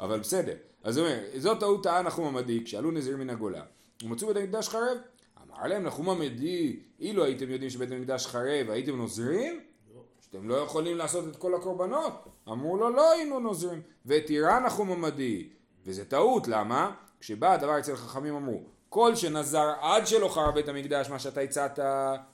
אבל 0.01 0.21
בסדר. 0.21 0.55
אז 0.83 0.97
הוא 0.97 1.07
אומר, 1.07 1.19
זאת 1.39 1.61
טעות 1.61 1.83
טען 1.83 2.07
נחום 2.07 2.37
עמדי, 2.37 2.65
כשעלו 2.65 2.91
נזירים 2.91 3.19
מן 3.19 3.31
הגולה, 3.31 3.63
ומצאו 4.05 4.29
בית 4.29 4.37
המקדש 4.37 4.69
חרב, 4.69 4.99
אמר 5.43 5.67
להם 5.67 5.83
נחום 5.83 6.11
עמדי, 6.11 6.81
אילו 7.01 7.25
הייתם 7.25 7.51
יודעים 7.51 7.71
שבית 7.71 7.91
המקדש 7.91 8.27
חרב, 8.27 8.71
הייתם 8.71 8.97
נוזרים? 8.97 9.61
לא. 9.95 10.01
שאתם 10.21 10.49
לא 10.49 10.55
יכולים 10.55 10.97
לעשות 10.97 11.29
את 11.29 11.37
כל 11.37 11.55
הקורבנות. 11.55 12.13
אמרו 12.49 12.77
לו, 12.77 12.91
לא 12.91 13.13
היינו 13.13 13.41
נוזרים. 13.41 13.83
ותירא 14.07 14.61
נחום 14.61 14.93
עמדי. 14.93 15.49
וזה 15.85 16.05
טעות, 16.05 16.49
למה? 16.49 16.95
כשבא 17.21 17.53
הדבר 17.53 17.79
אצל 17.79 17.97
חכמים 17.97 18.35
אמרו, 18.35 18.63
כל 18.89 19.17
שנזר 19.17 19.73
עד 19.81 20.07
שלא 20.07 20.29
חרב 20.29 20.55
בית 20.55 20.69
המקדש, 20.69 21.09
מה 21.09 21.19
שאתה 21.19 21.41
הצעת, 21.41 21.79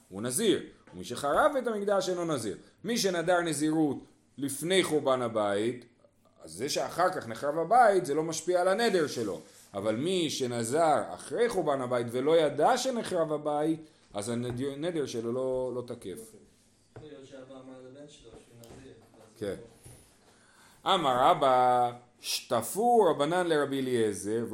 הוא 0.08 0.22
נזיר. 0.22 0.62
ומי 0.94 1.04
שחרב 1.04 1.50
בית 1.54 1.66
המקדש 1.66 2.08
אינו 2.08 2.24
נזיר. 2.24 2.56
מי 2.84 2.98
שנדר 2.98 3.40
נזירות 3.40 3.96
לפני 4.38 4.82
חורבן 4.82 5.22
הבית, 5.22 5.84
אז 6.44 6.52
זה 6.52 6.68
שאחר 6.68 7.10
כך 7.10 7.28
נחרב 7.28 7.58
הבית 7.58 8.06
זה 8.06 8.14
לא 8.14 8.22
משפיע 8.22 8.60
על 8.60 8.68
הנדר 8.68 9.06
שלו. 9.06 9.40
אבל 9.74 9.96
מי 9.96 10.30
שנזר 10.30 11.02
אחרי 11.14 11.48
חורבן 11.48 11.80
הבית 11.80 12.06
ולא 12.10 12.36
ידע 12.36 12.78
שנחרב 12.78 13.32
הבית, 13.32 13.80
אז 14.14 14.28
הנדר 14.28 15.06
שלו 15.06 15.32
לא, 15.32 15.72
לא 15.74 15.82
תקף. 15.86 16.32
כן. 19.36 19.54
אמר 20.86 21.30
רבא, 21.30 21.90
שטפו 22.20 23.02
רבנן 23.10 23.46
לרבי 23.46 23.80
אליעזר 23.80 24.44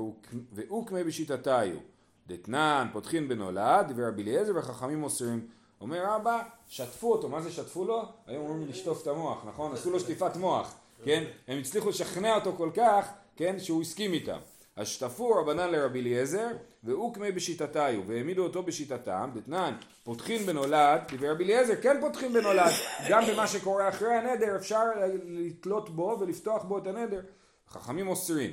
ואוקמה 0.53 1.05
בשיטתיו. 1.05 1.90
דתנן 2.31 2.89
פותחין 2.93 3.29
בנולד, 3.29 3.93
ורבי 3.97 4.23
אליעזר 4.23 4.53
וחכמים 4.57 5.03
אוסרים. 5.03 5.47
אומר 5.81 6.05
רבא, 6.07 6.43
שטפו 6.69 7.13
אותו, 7.13 7.29
מה 7.29 7.41
זה 7.41 7.51
שטפו 7.51 7.85
לו? 7.85 8.03
היום 8.27 8.47
אומרים 8.47 8.69
לשטוף 8.69 9.03
את 9.03 9.07
המוח, 9.07 9.45
נכון? 9.47 9.73
עשו 9.73 9.91
לו 9.91 10.01
שטיפת 10.01 10.37
מוח, 10.37 10.75
כן? 11.05 11.25
הם 11.49 11.59
הצליחו 11.59 11.89
לשכנע 11.89 12.35
אותו 12.35 12.53
כל 12.57 12.71
כך, 12.75 13.09
כן? 13.37 13.59
שהוא 13.59 13.83
הסכים 13.83 14.13
איתם. 14.13 14.39
אז 14.77 14.89
שטפו 14.89 15.35
רבנן 15.35 15.71
לרבי 15.71 16.01
אליעזר, 16.01 16.49
ואוקמי 16.85 17.33
בשיטתיו, 17.33 18.01
והעמידו 18.07 18.43
אותו 18.43 18.63
בשיטתם, 18.63 19.31
דתנן, 19.35 19.75
פותחין 20.05 20.47
בנולד, 20.47 21.01
דיבר 21.09 21.31
רבי 21.31 21.45
אליעזר, 21.45 21.75
כן 21.83 21.97
פותחין 22.01 22.33
בנולד, 22.33 22.73
גם 23.09 23.23
במה 23.27 23.47
שקורה 23.47 23.89
אחרי 23.89 24.15
הנדר 24.15 24.57
אפשר 24.57 24.85
לתלות 25.25 25.91
בו 25.91 26.17
ולפתוח 26.21 26.65
בו 26.65 26.79
את 26.79 26.87
הנדר, 26.87 27.21
חכמים 27.69 28.09
אוסרים. 28.09 28.51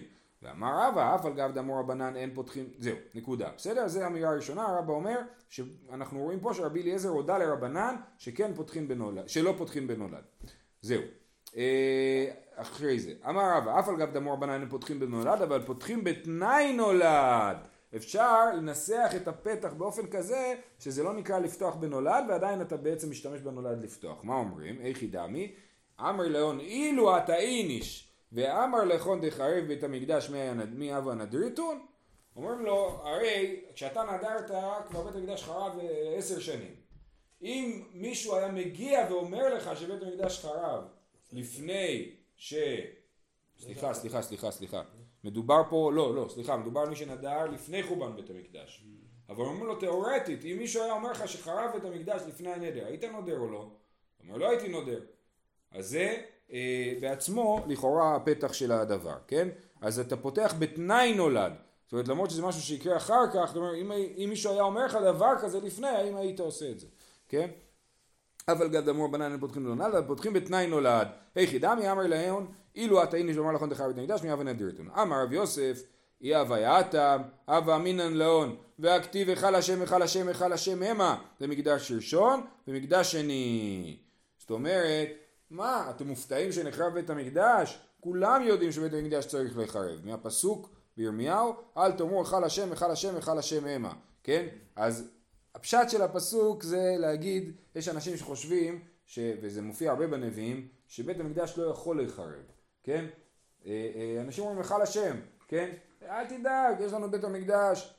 ואמר 0.48 0.88
רבא, 0.88 1.16
אף 1.16 1.26
על 1.26 1.34
גב 1.34 1.52
דמו 1.54 1.80
רבנן 1.80 2.16
אין 2.16 2.34
פותחין, 2.34 2.66
זהו, 2.80 2.96
נקודה. 3.14 3.50
בסדר? 3.58 3.88
זו 3.88 4.02
האמירה 4.02 4.30
הראשונה, 4.30 4.66
רבא 4.80 4.94
אומר 4.94 5.20
שאנחנו 5.50 6.20
רואים 6.20 6.40
פה 6.40 6.54
שרבי 6.54 6.82
אליעזר 6.82 7.10
הודה 7.10 7.38
לרבנן 7.38 7.96
שכן 8.18 8.54
פותחין 8.54 8.88
בנולד, 8.88 9.30
שלא 9.30 9.54
פותחין 9.58 9.88
בנולד. 9.88 10.24
זהו. 10.82 11.02
אה, 11.58 12.32
אחרי 12.56 13.00
זה, 13.00 13.14
אמר 13.30 13.58
רבא, 13.58 13.80
אף 13.80 13.90
על 13.90 13.98
גב 13.98 14.14
דמו 14.14 14.34
רבנן 14.34 14.62
אין 14.62 14.70
פותחין 14.70 15.00
בנולד, 15.00 15.42
אבל 15.42 15.62
פותחים 15.66 16.04
בתנאי 16.04 16.74
נולד. 16.74 17.58
אפשר 17.96 18.46
לנסח 18.56 19.12
את 19.16 19.28
הפתח 19.28 19.74
באופן 19.74 20.08
כזה 20.08 20.56
שזה 20.80 21.04
לא 21.04 21.14
נקרא 21.14 21.40
לפתוח 21.40 21.76
בנולד 21.76 22.26
ועדיין 22.30 22.62
אתה 22.62 22.78
בעצם 22.78 23.10
משתמש 23.10 23.42
בנולד 23.42 23.84
לפתוח. 23.84 24.24
מה 24.24 24.34
אומרים? 24.34 24.82
איכי 24.82 25.08
דמי? 25.08 25.54
אמר 26.00 26.28
לאון 26.28 26.60
אילו 26.60 27.18
אתה 27.18 27.36
איניש 27.36 28.07
ואמר 28.32 28.84
לכון 28.84 29.22
דחרב 29.22 29.64
בית 29.68 29.84
המקדש 29.84 30.30
מי 30.76 30.98
אבו 30.98 31.12
הנדריתון? 31.12 31.86
אומרים 32.36 32.66
לו 32.66 33.02
הרי 33.04 33.62
כשאתה 33.74 34.04
נדרת 34.04 34.52
כבר 34.88 35.04
בית 35.04 35.16
המקדש 35.16 35.44
חרב 35.44 35.80
אה, 35.80 36.16
עשר 36.18 36.40
שנים. 36.40 36.76
אם 37.42 37.84
מישהו 37.94 38.36
היה 38.36 38.48
מגיע 38.48 39.08
ואומר 39.10 39.54
לך 39.54 39.78
שבית 39.80 40.02
המקדש 40.02 40.40
חרב 40.40 40.84
לפני 41.34 42.16
ש... 42.36 42.54
סליחה 43.60 43.94
סליחה 43.94 44.22
סליחה 44.22 44.52
סליחה. 44.52 44.84
מדובר 45.24 45.62
פה 45.70 45.92
לא 45.94 46.16
לא 46.16 46.30
סליחה 46.30 46.58
מדובר 46.58 46.82
על 46.82 46.90
מי 46.90 46.96
שנדר 46.96 47.46
לפני 47.46 47.84
חורבן 47.84 48.16
בית 48.16 48.30
המקדש. 48.30 48.86
אבל 49.30 49.46
אומרים 49.46 49.66
לו 49.66 49.76
תאורטית 49.76 50.46
אם 50.46 50.58
מישהו 50.58 50.84
היה 50.84 50.94
אומר 50.94 51.12
לך 51.12 51.28
שחרב 51.28 51.72
בית 51.74 51.86
המקדש 51.86 52.22
לפני 52.28 52.54
הנדר 52.54 52.86
היית 52.86 53.04
נודר 53.04 53.38
או 53.40 53.48
לא? 53.52 53.58
הוא 53.58 53.72
אומר 54.20 54.38
לא 54.38 54.50
הייתי 54.50 54.68
נודר. 54.68 55.00
אז 55.72 55.88
זה 55.88 56.24
בעצמו 57.02 57.66
לכאורה 57.68 58.16
הפתח 58.16 58.54
של 58.54 58.72
הדבר, 58.72 59.16
כן? 59.28 59.48
אז 59.82 60.00
אתה 60.00 60.18
פותח 60.18 60.56
בתנאי 60.60 61.14
נולד. 61.14 61.54
זאת 61.86 61.94
אומרת 61.94 62.08
למרות 62.08 62.30
שזה 62.30 62.42
משהו 62.42 62.62
שיקרה 62.62 62.98
אחר 62.98 63.24
כך, 63.34 63.46
זאת 63.48 63.56
אומרת 63.56 63.76
אם, 63.76 63.92
אם 63.92 64.28
מישהו 64.30 64.52
היה 64.52 64.64
אומר 64.64 64.86
לך 64.86 64.96
דבר 64.96 65.34
כזה 65.42 65.60
לפני, 65.60 65.88
האם 65.88 66.16
היית 66.16 66.40
עושה 66.40 66.72
את 66.72 66.80
זה, 66.80 66.88
כן? 67.30 67.48
אבל 68.48 68.68
גד 68.68 68.90
אמור 68.90 69.08
בנן 69.08 69.32
הם 69.32 69.40
פותחים 69.40 69.64
בנולד, 69.64 69.96
אבל 69.96 70.08
פותחים 70.08 70.34
בתנאי 70.34 70.68
נולד. 70.68 71.08
היכי 71.36 71.60
דמי 71.60 71.92
אמר 71.92 72.08
להם, 72.08 72.46
אילו 72.76 73.04
אתה 73.04 73.18
איניש 73.18 73.38
ואמר 73.38 73.52
לכם 73.52 73.70
דחר 73.70 73.88
בית 73.88 73.98
המקדש 73.98 74.24
מי 74.24 74.34
אבן 74.34 74.48
אדירתון. 74.48 74.90
אמר 75.02 75.24
רב 75.24 75.34
יוסף, 75.34 75.82
אי 76.22 76.36
הווייתם, 76.36 77.22
אבה 77.48 77.76
אמינן 77.76 78.14
לאון, 78.14 78.56
והכתיב 78.80 79.30
היכל 79.30 79.56
השם, 79.56 79.82
היכל 79.82 80.02
השם, 80.02 80.28
היכל 80.28 80.54
השם 80.54 80.84
המה, 80.84 81.18
זה 81.40 81.48
מקדש 81.48 81.92
ראשון 81.92 82.42
ומקדש 82.68 83.12
שני. 83.12 83.98
זאת 84.38 84.52
אומרת, 84.52 85.10
מה, 85.50 85.90
אתם 85.90 86.08
מופתעים 86.08 86.52
שנחרב 86.52 86.94
בית 86.94 87.10
המקדש? 87.10 87.80
כולם 88.00 88.42
יודעים 88.44 88.72
שבית 88.72 88.94
המקדש 88.94 89.26
צריך 89.26 89.58
להיחרב. 89.58 90.06
מהפסוק 90.06 90.70
בירמיהו, 90.98 91.54
אל 91.78 91.92
תאמרו 91.92 92.20
היכל 92.20 92.44
השם, 92.44 92.70
היכל 92.70 92.92
השם, 92.92 93.16
היכל 93.16 93.38
השם 93.40 93.66
המה. 93.66 93.94
כן? 94.24 94.48
אז 94.76 95.10
הפשט 95.56 95.90
של 95.90 96.02
הפסוק 96.02 96.64
זה 96.64 96.96
להגיד, 97.00 97.52
יש 97.76 97.90
אנשים 97.90 98.18
שחושבים, 98.18 98.80
ש, 99.06 99.20
וזה 99.42 99.62
מופיע 99.62 99.92
הרבה 99.92 100.08
בנביאים, 100.08 100.68
שבית 100.88 101.20
המקדש 101.20 101.58
לא 101.58 101.72
יכול 101.72 101.98
להיחרב. 101.98 102.44
כן? 102.84 103.06
אה, 103.66 103.92
אה, 103.96 104.22
אנשים 104.22 104.44
אומרים 104.44 104.62
היכל 104.62 104.82
השם, 104.82 105.16
כן? 105.48 105.70
אל 106.10 106.26
תדאג, 106.26 106.76
יש 106.80 106.94
לנו 106.94 107.12
בית 107.12 107.24
המקדש, 107.24 107.94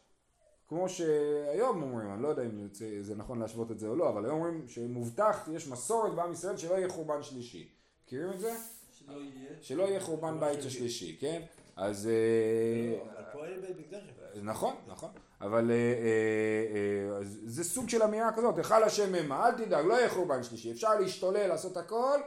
כמו 0.69 0.89
שהיום 0.89 1.83
אומרים, 1.83 2.13
אני 2.13 2.23
לא 2.23 2.29
יודע 2.29 2.43
אם 2.43 2.69
זה, 2.73 3.03
זה 3.03 3.15
נכון 3.15 3.39
להשוות 3.39 3.71
את 3.71 3.79
זה 3.79 3.89
או 3.89 3.97
לא, 3.97 4.09
אבל 4.09 4.25
היום 4.25 4.37
אומרים 4.37 4.69
שמובטח, 4.69 5.49
יש 5.53 5.69
מסורת 5.69 6.15
בעם 6.15 6.33
ישראל 6.33 6.57
שלא 6.57 6.75
יהיה 6.75 6.89
חורבן 6.89 7.23
שלישי. 7.23 7.69
מכירים 8.05 8.31
את 8.31 8.41
זה? 8.41 8.55
שלא 8.93 9.13
יהיה. 9.13 9.51
שלא 9.61 9.83
יהיה 9.83 10.01
חורבן 10.01 10.41
בית 10.41 10.65
השלישי, 10.65 11.17
כן? 11.21 11.43
אז... 11.77 12.07
לא, 12.07 12.11
אה, 14.35 14.43
נכון, 14.43 14.75
נכון. 14.87 15.11
אבל 15.41 15.71
אה, 15.71 15.77
אה, 15.77 17.25
זה 17.45 17.65
סוג 17.65 17.89
של 17.89 18.03
אמירה 18.03 18.33
כזאת, 18.33 18.59
היכל 18.59 18.83
השם 18.83 19.15
המה, 19.15 19.47
אל 19.47 19.53
תדאג, 19.53 19.85
לא 19.85 19.95
יהיה 19.95 20.11
חורבן 20.11 20.43
שלישי. 20.43 20.73
אפשר 20.73 20.95
להשתולל, 21.01 21.47
לעשות 21.47 21.77
הכל, 21.77 22.21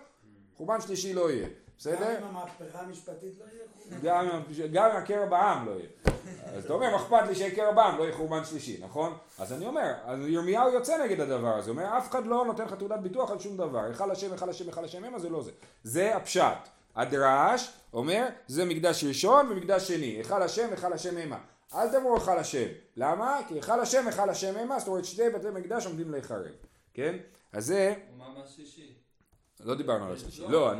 חורבן 0.58 0.82
שלישי 0.82 1.14
לא 1.14 1.32
יהיה. 1.32 1.48
בסדר? 1.78 2.16
גם 2.16 2.24
אם 2.24 2.28
המהפכה 2.28 2.80
המשפטית 2.80 3.34
לא 3.40 3.46
יהיה 3.46 3.64
גם 4.74 4.92
אם 4.92 4.98
הקרע 4.98 5.26
בעם 5.26 5.66
לא 5.66 5.72
יהיה. 5.72 5.90
אז 6.56 6.66
אתה 6.66 6.74
אומר, 6.74 6.90
מה 6.90 6.96
אכפת 6.96 7.28
לי 7.28 7.36
שיהיה 7.36 7.56
קרע 7.56 7.72
בעם, 7.72 7.98
לא 7.98 8.04
יהיה 8.04 8.16
חורבן 8.16 8.46
שלישי, 8.46 8.78
נכון? 8.84 9.18
אז 9.40 9.54
אני 9.54 9.66
אומר, 9.66 9.94
אז 10.06 10.20
ירמיהו 10.28 10.72
יוצא 10.74 11.04
נגד 11.04 11.20
הדבר 11.20 11.56
הזה, 11.56 11.72
אומר, 11.72 11.98
אף 11.98 12.10
אחד 12.10 12.26
לא 12.26 12.46
נותן 12.46 12.66
לך 12.66 12.74
תעודת 12.74 13.00
ביטוח 13.00 13.32
על 13.32 13.40
שום 13.40 13.58
דבר, 13.58 13.80
היכל 13.80 14.12
השם, 14.12 14.32
היכל 14.32 14.50
השם, 14.50 14.66
היכל 14.66 14.86
השם, 14.86 15.04
המה 15.04 15.20
זה 15.20 15.30
לא 15.30 15.44
זה. 15.44 15.52
זה 15.84 16.16
הפשט. 16.16 16.68
הדרש 16.96 17.72
אומר, 17.94 18.28
זה 18.48 18.66
מקדש 18.66 19.04
ראשון 19.04 19.48
ומקדש 19.52 19.88
שני, 19.88 20.06
היכל 20.06 20.42
השם, 20.42 20.68
היכל 20.72 20.94
השם 20.94 21.18
המה. 21.18 21.38
אל 21.76 21.90
תאמרו 21.92 22.16
היכל 22.16 22.38
השם. 22.38 22.68
למה? 22.98 23.40
כי 23.48 23.54
היכל 23.54 23.80
השם, 23.80 24.08
היכל 24.08 24.30
השם 24.30 24.58
המה, 24.58 24.80
זאת 24.80 24.88
אומרת 24.88 25.06
שתי 25.06 25.30
בתי 25.30 25.48
מקדש 25.50 25.86
עומדים 25.86 26.12
להיחרב. 26.12 26.46
כן? 26.94 27.16
אז 27.54 27.66
זה... 27.66 27.94
ומה 28.16 28.26
מהשישי? 28.38 28.94
לא 29.60 29.76
דיברנו 29.76 30.06
על 30.06 30.14
השלישי. 30.14 30.44
לא, 30.48 30.72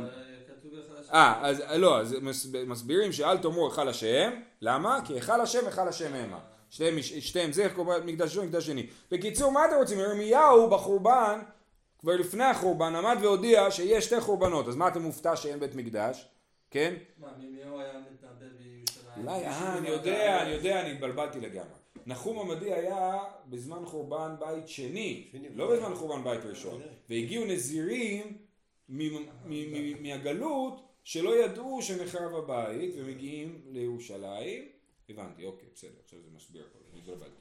אה, 1.12 1.40
אז 1.48 1.62
לא, 1.76 2.00
אז 2.00 2.16
מס- 2.22 2.46
מסבירים 2.66 3.12
שאל 3.12 3.38
תאמרו 3.38 3.68
היכל 3.68 3.88
השם, 3.88 4.30
למה? 4.60 4.98
כי 5.06 5.12
היכל 5.14 5.40
השם, 5.40 5.66
היכל 5.66 5.88
השם 5.88 6.14
המה. 6.14 6.38
שתיהם, 6.70 7.02
שתיהם 7.02 7.52
זה 7.52 7.68
מקדש 8.04 8.28
ראשון, 8.28 8.46
מקדש 8.46 8.66
שני. 8.66 8.86
בקיצור, 9.10 9.52
מה 9.52 9.64
אתם 9.66 9.74
רוצים? 9.76 9.98
ירמיהו 9.98 10.70
בחורבן, 10.70 11.40
כבר 11.98 12.16
לפני 12.16 12.44
החורבן, 12.44 12.94
עמד 12.94 13.16
והודיע 13.22 13.70
שיש 13.70 14.04
שתי 14.04 14.20
חורבנות, 14.20 14.68
אז 14.68 14.76
מה 14.76 14.88
אתם 14.88 15.02
מופתע 15.02 15.36
שאין 15.36 15.60
בית 15.60 15.74
מקדש? 15.74 16.28
כן? 16.70 16.94
מה, 17.18 17.28
מימיהו 17.38 17.80
היה 17.80 17.92
מתנבא 18.12 18.32
בירושלים? 18.58 19.28
אולי, 19.28 19.46
אה, 19.46 19.78
אני 19.78 19.88
יודע, 19.88 20.42
אני 20.42 20.50
יודע, 20.50 20.80
אני 20.80 20.92
התבלבלתי 20.92 21.40
לגמרי. 21.40 21.68
נחום 22.06 22.50
עמדי 22.50 22.72
היה 22.74 23.18
בזמן 23.46 23.84
חורבן 23.84 24.34
בית 24.38 24.68
שני. 24.68 25.28
לא 25.54 25.70
בזמן 25.72 25.94
חורבן 25.94 26.24
בית 26.24 26.40
ראשון. 26.44 26.80
והגיעו 27.10 27.44
נזירים 27.44 28.36
מהגלות 30.00 30.80
שלא 31.04 31.44
ידעו 31.44 31.82
שנחרב 31.82 32.34
הבית 32.34 32.94
ומגיעים 32.96 33.60
לירושלים. 33.70 34.68
הבנתי, 35.08 35.44
אוקיי, 35.44 35.68
בסדר, 35.74 35.90
עכשיו 36.04 36.18
זה 36.22 36.28
מסביר 36.36 36.62
הכל, 36.70 36.78
אני 36.92 37.00
התבלבלתי. 37.00 37.40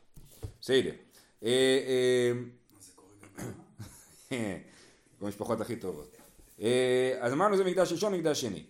בסדר. 0.62 0.92
אה, 1.44 2.32
אה, 4.32 4.58
במשפחות 5.22 5.62
הכי 5.62 5.76
טובות. 5.76 6.18
אה, 6.62 7.18
אז 7.20 7.34
אמרנו 7.34 7.58
זה 7.58 7.64
מקדש 7.64 7.92
ראשון, 7.92 8.14
מקדש 8.14 8.42
שני. 8.42 8.64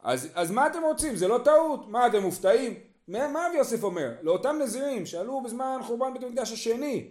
אז, 0.00 0.28
אז 0.34 0.50
מה 0.50 0.66
אתם 0.66 0.82
רוצים? 0.82 1.16
זה 1.16 1.28
לא 1.28 1.40
טעות? 1.44 1.88
מה 1.88 2.06
אתם 2.06 2.22
מופתעים? 2.22 2.74
מה, 3.08 3.28
מה 3.28 3.48
יוסף 3.56 3.82
אומר? 3.82 4.12
לאותם 4.22 4.56
נזירים 4.62 5.06
שעלו 5.06 5.40
בזמן 5.42 5.80
חורבן 5.86 6.12
בית 6.14 6.22
המקדש 6.22 6.52
השני 6.52 7.08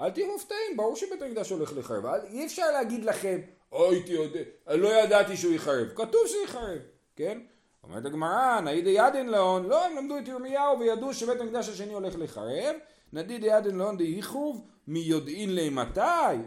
אל 0.00 0.10
תהיו 0.10 0.32
מופתעים, 0.32 0.76
ברור 0.76 0.96
שבית 0.96 1.22
המקדש 1.22 1.50
הולך 1.50 1.72
להיחרב. 1.72 2.06
אל- 2.06 2.20
אי 2.30 2.46
אפשר 2.46 2.70
להגיד 2.72 3.04
לכם, 3.04 3.40
הייתי 3.72 4.12
יודע, 4.12 4.40
לא 4.66 4.88
ידעתי 4.88 5.36
שהוא 5.36 5.52
ייחרב. 5.52 5.88
כתוב 5.94 6.20
שהוא 6.26 6.40
ייחרב, 6.40 6.78
כן? 7.16 7.40
אומרת 7.84 8.06
הגמרא, 8.06 8.60
נאידי 8.60 8.90
ידין 8.90 9.28
לאון, 9.28 9.66
לא, 9.66 9.84
הם 9.84 9.96
למדו 9.96 10.18
את 10.18 10.28
ירמיהו 10.28 10.78
וידעו 10.78 11.14
שבית 11.14 11.40
המקדש 11.40 11.68
השני 11.68 11.92
הולך 11.92 12.16
להיחרב. 12.16 12.76
נדיד 13.12 13.44
ידין 13.44 13.78
לאון 13.78 13.96
דאיחוב 13.96 14.66
מיודעין 14.86 15.54
להם 15.54 15.74
מתי, 15.74 16.00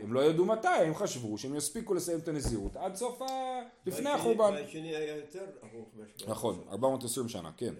הם 0.04 0.14
לא 0.14 0.24
ידעו 0.24 0.46
מתי, 0.46 0.68
הם 0.68 0.96
חשבו 0.96 1.38
שהם 1.38 1.56
יספיקו 1.56 1.94
לסיים 1.94 2.20
את 2.20 2.28
הנזירות 2.28 2.76
עד 2.76 2.96
סוף 2.96 3.22
ה... 3.22 3.26
לפני 3.86 4.10
החורבן. 4.10 4.56
בית 4.56 4.70
שני 4.70 4.96
היה 4.96 5.16
יותר 5.16 5.46
ארוך. 5.64 5.90
נכון, 6.28 6.64
420 6.72 7.30
שנה, 7.30 7.50
כן, 7.58 7.74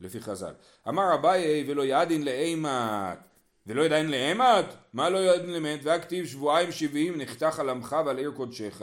לפי 0.00 0.20
חז"ל. 0.20 0.54
אמר 0.88 1.14
אביי 1.14 1.64
ולא 1.68 1.82
ידין 1.86 2.24
לאימת, 2.24 3.18
ולא 3.66 3.82
ידין 3.82 4.10
לאימת? 4.10 4.64
מה 4.92 5.10
לא 5.10 5.18
ידין 5.18 5.50
לאמת? 5.50 5.80
והכתיב 5.82 6.26
שבועיים 6.26 6.72
שבעים 6.72 7.20
נחתך 7.20 7.58
על 7.58 7.70
עמך 7.70 7.96
ועל 8.06 8.18
עיר 8.18 8.32
קודשך, 8.36 8.82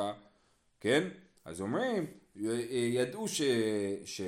כן? 0.79 1.07
אז 1.45 1.61
אומרים, 1.61 2.05
ידעו 2.35 3.27
ש... 3.27 3.41
ש... 4.05 4.21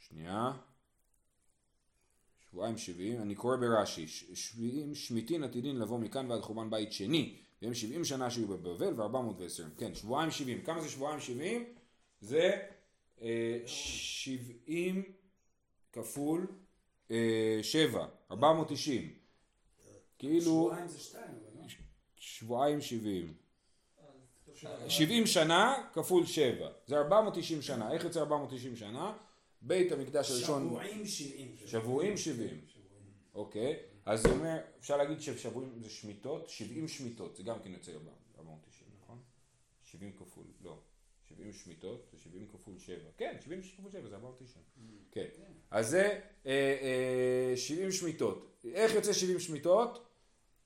שנייה. 0.00 0.52
שבועיים 2.50 2.78
שבעים, 2.78 3.22
אני 3.22 3.34
קורא 3.34 3.56
ברש"י, 3.56 4.06
שבעים 4.34 4.94
שמיטין 4.94 5.44
עתידין 5.44 5.78
לבוא 5.78 5.98
מכאן 5.98 6.30
ועד 6.30 6.40
חורבן 6.40 6.70
בית 6.70 6.92
שני, 6.92 7.36
והם 7.62 7.74
שבעים 7.74 8.04
שנה 8.04 8.30
שהיו 8.30 8.46
בבבל 8.46 9.00
וארבע 9.00 9.20
מאות 9.20 9.40
ועשרים, 9.40 9.70
כן, 9.78 9.94
שבועיים 9.94 10.30
שבעים, 10.30 10.62
כמה 10.62 10.80
זה 10.80 10.88
שבועיים 10.88 11.20
שבעים? 11.20 11.64
זה 12.20 12.62
אה, 13.22 13.58
שבעים 13.66 15.02
כפול 15.92 16.46
אה, 17.10 17.58
שבע, 17.62 18.06
ארבע 18.34 18.52
מאות 18.52 18.68
תשעים, 18.68 19.12
כאילו, 20.18 20.40
שבועיים 20.40 20.88
זה 20.88 20.98
שתיים, 20.98 21.24
אבל 21.24 21.60
לא? 21.60 21.66
שבועיים 22.16 22.80
שבעים. 22.80 23.34
אז 23.98 24.04
כפול 24.46 24.90
70 24.90 25.26
שנה 25.26 25.88
כפול 25.92 26.26
7, 26.26 26.68
זה 26.86 26.98
490 26.98 27.62
שנה, 27.62 27.92
איך 27.92 28.04
יוצא 28.04 28.20
490 28.20 28.76
שנה? 28.76 29.16
בית 29.62 29.92
המקדש 29.92 30.30
הראשון, 30.30 30.68
שבועים 30.68 31.06
שבעים. 31.06 31.56
שבועים 31.66 32.16
70, 32.16 32.60
אוקיי, 33.34 33.76
אז 34.04 34.22
זה 34.22 34.30
אומר, 34.30 34.58
אפשר 34.80 34.96
להגיד 34.96 35.20
ששבועים 35.20 35.72
זה 35.82 35.90
שמיטות, 35.90 36.48
70 36.48 36.88
שמיטות, 36.88 37.36
זה 37.36 37.42
גם 37.42 37.58
כן 37.64 37.72
יוצא 37.72 37.92
490, 38.38 38.90
נכון? 39.02 39.18
70 39.84 40.12
כפול, 40.18 40.44
לא, 40.62 40.78
70 41.36 41.52
שמיטות, 41.52 42.06
זה 42.12 42.18
70 42.18 42.46
כפול 42.52 42.78
7, 42.78 42.96
כן, 43.16 43.36
70 43.40 43.60
כפול 43.62 43.90
7 43.90 44.08
זה 44.08 44.16
490, 44.16 44.64
כן, 45.12 45.26
אז 45.70 45.88
זה 45.88 46.20
אה, 46.46 46.76
אה, 47.50 47.56
70 47.56 47.92
שמיטות, 47.92 48.64
איך 48.64 48.94
יוצא 48.94 49.12
70 49.12 49.40
שמיטות? 49.40 50.06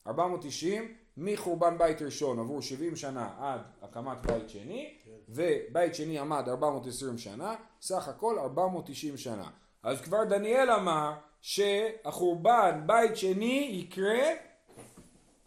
490 0.07 0.95
מחורבן 1.17 1.79
בית 1.79 2.03
ראשון 2.03 2.39
עבור 2.39 2.63
70 2.63 2.97
שנה 2.97 3.31
עד 3.39 3.61
הקמת 3.83 4.27
בית 4.27 4.49
שני 4.49 4.95
ובית 5.29 5.95
שני 5.95 6.19
עמד 6.19 6.49
420 6.49 7.19
שנה 7.19 7.55
סך 7.81 8.09
הכל 8.09 8.39
490 8.39 9.17
שנה. 9.17 9.51
אז 9.83 10.01
כבר 10.01 10.25
דניאל 10.25 10.71
אמר 10.71 11.13
שהחורבן 11.41 12.81
בית 12.87 13.17
שני 13.17 13.69
יקרה 13.73 14.25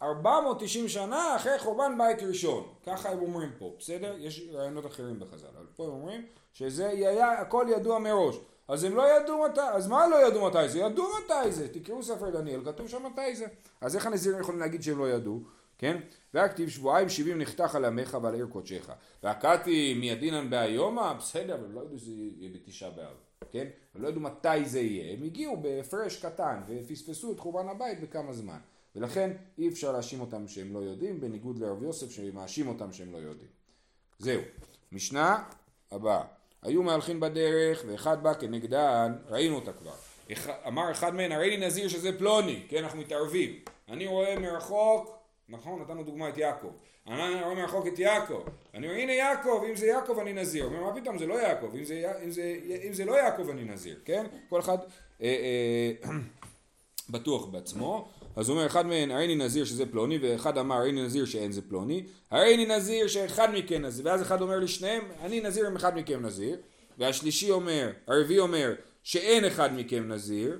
490 0.02 0.88
שנה 0.88 1.36
אחרי 1.36 1.58
חורבן 1.58 1.98
בית 1.98 2.22
ראשון 2.22 2.64
ככה 2.86 3.10
הם 3.10 3.18
אומרים 3.18 3.50
פה 3.58 3.74
בסדר? 3.78 4.14
יש 4.18 4.48
רעיונות 4.52 4.86
אחרים 4.86 5.20
בחז"ל 5.20 5.46
אבל 5.56 5.66
פה 5.76 5.84
הם 5.84 5.90
אומרים 5.90 6.26
שזה 6.52 6.88
היה 6.88 7.32
הכל 7.32 7.66
ידוע 7.70 7.98
מראש 7.98 8.36
אז 8.68 8.84
הם 8.84 8.96
לא 8.96 9.16
ידעו 9.16 9.44
מתי, 9.44 9.60
אז 9.60 9.88
מה 9.88 10.06
לא 10.06 10.26
ידעו 10.26 10.46
מתי 10.46 10.68
זה? 10.68 10.78
ידעו 10.78 11.04
מתי 11.24 11.52
זה, 11.52 11.68
תקראו 11.68 12.02
ספר 12.02 12.30
דניאל, 12.30 12.64
כתוב 12.64 12.88
שם 12.88 13.06
מתי 13.06 13.36
זה. 13.36 13.46
אז 13.80 13.96
איך 13.96 14.06
הנזירים 14.06 14.40
יכולים 14.40 14.60
להגיד 14.60 14.82
שהם 14.82 14.98
לא 14.98 15.10
ידעו, 15.10 15.40
כן? 15.78 16.00
והכתיב 16.34 16.68
שבועיים 16.68 17.08
שבעים 17.08 17.38
נחתך 17.38 17.74
על 17.74 17.84
עמך 17.84 18.18
ועל 18.22 18.34
עיר 18.34 18.46
קודשך. 18.46 18.90
והכתי 19.22 19.94
מידינן 19.94 20.50
בהיומא, 20.50 21.12
בסדר, 21.12 21.54
אבל 21.54 21.68
לא 21.68 21.80
ידעו 21.80 21.98
שזה 21.98 22.12
יהיה 22.12 22.50
בתשעה 22.54 22.90
באב, 22.90 23.16
כן? 23.50 23.66
הם 23.94 24.02
לא 24.02 24.08
ידעו 24.08 24.20
מתי 24.20 24.64
זה 24.64 24.80
יהיה, 24.80 25.12
הם 25.12 25.22
הגיעו 25.22 25.56
בהפרש 25.56 26.24
קטן 26.24 26.62
ופספסו 26.68 27.32
את 27.32 27.38
חורבן 27.38 27.68
הבית 27.68 28.00
בכמה 28.00 28.32
זמן. 28.32 28.58
ולכן 28.96 29.30
אי 29.58 29.68
אפשר 29.68 29.92
להאשים 29.92 30.20
אותם 30.20 30.48
שהם 30.48 30.74
לא 30.74 30.78
יודעים, 30.78 31.20
בניגוד 31.20 31.58
לרב 31.58 31.82
יוסף 31.82 32.10
שמאשים 32.10 32.68
אותם 32.68 32.92
שהם 32.92 33.12
לא 33.12 33.18
יודעים. 33.18 33.50
זהו. 34.18 34.42
משנה 34.92 35.44
הבאה. 35.90 36.22
היו 36.62 36.82
מהלכים 36.82 37.20
בדרך 37.20 37.84
ואחד 37.86 38.22
בא 38.22 38.34
כנגדן, 38.34 39.12
ראינו 39.28 39.54
אותה 39.54 39.72
כבר. 39.72 39.94
אמר 40.66 40.90
אחד 40.90 41.14
מהם, 41.14 41.32
הרי 41.32 41.56
לי 41.56 41.66
נזיר 41.66 41.88
שזה 41.88 42.18
פלוני, 42.18 42.62
כן, 42.68 42.84
אנחנו 42.84 42.98
מתערבים. 42.98 43.60
אני 43.88 44.06
רואה 44.06 44.38
מרחוק, 44.38 45.18
נכון, 45.48 45.82
נתנו 45.82 46.02
דוגמא 46.02 46.28
את 46.28 46.38
יעקב. 46.38 46.72
אני 47.06 47.42
רואה 47.42 47.54
מרחוק 47.54 47.86
את 47.86 47.98
יעקב. 47.98 48.42
אני 48.74 48.86
אומר, 48.86 48.98
הנה 48.98 49.12
יעקב, 49.12 49.64
אם 49.70 49.76
זה 49.76 49.86
יעקב 49.86 50.18
אני 50.18 50.32
נזיר. 50.32 50.64
אומר, 50.64 50.80
מה 50.80 51.00
פתאום, 51.00 51.18
זה 51.18 51.26
לא 51.26 51.34
יעקב, 51.34 51.74
אם 51.74 51.84
זה, 51.84 52.12
אם 52.24 52.30
זה, 52.30 52.56
אם 52.88 52.92
זה 52.92 53.04
לא 53.04 53.12
יעקב 53.12 53.50
אני 53.50 53.64
נזיר, 53.64 54.00
כן? 54.04 54.26
כל 54.48 54.60
אחד 54.60 54.78
אה, 55.22 55.26
אה, 56.04 56.10
בטוח 57.10 57.46
בעצמו. 57.46 58.08
אז 58.36 58.48
הוא 58.48 58.56
אומר, 58.56 58.66
אחד 58.66 58.86
מהם, 58.86 59.10
הרי 59.10 59.24
אני 59.24 59.34
נזיר 59.34 59.64
שזה 59.64 59.86
פלוני, 59.86 60.18
ואחד 60.22 60.58
אמר, 60.58 60.76
הרי 60.76 60.90
אני 60.90 61.02
נזיר 61.02 61.24
שאין 61.24 61.52
זה 61.52 61.62
פלוני. 61.62 62.06
הרי 62.30 62.54
אני 62.54 62.66
נזיר 62.76 63.06
שאחד 63.06 63.48
מכם 63.54 63.82
נזיר, 63.82 64.06
ואז 64.06 64.22
אחד 64.22 64.42
אומר 64.42 64.58
לשניהם, 64.58 65.02
אני 65.20 65.40
נזיר 65.40 65.68
אם 65.68 65.76
אחד 65.76 65.96
מכם 65.96 66.26
נזיר. 66.26 66.56
והשלישי 66.98 67.50
אומר, 67.50 67.90
הרביעי 68.06 68.38
אומר, 68.38 68.74
שאין 69.02 69.44
אחד 69.44 69.70
מכם 69.76 70.08
נזיר. 70.08 70.58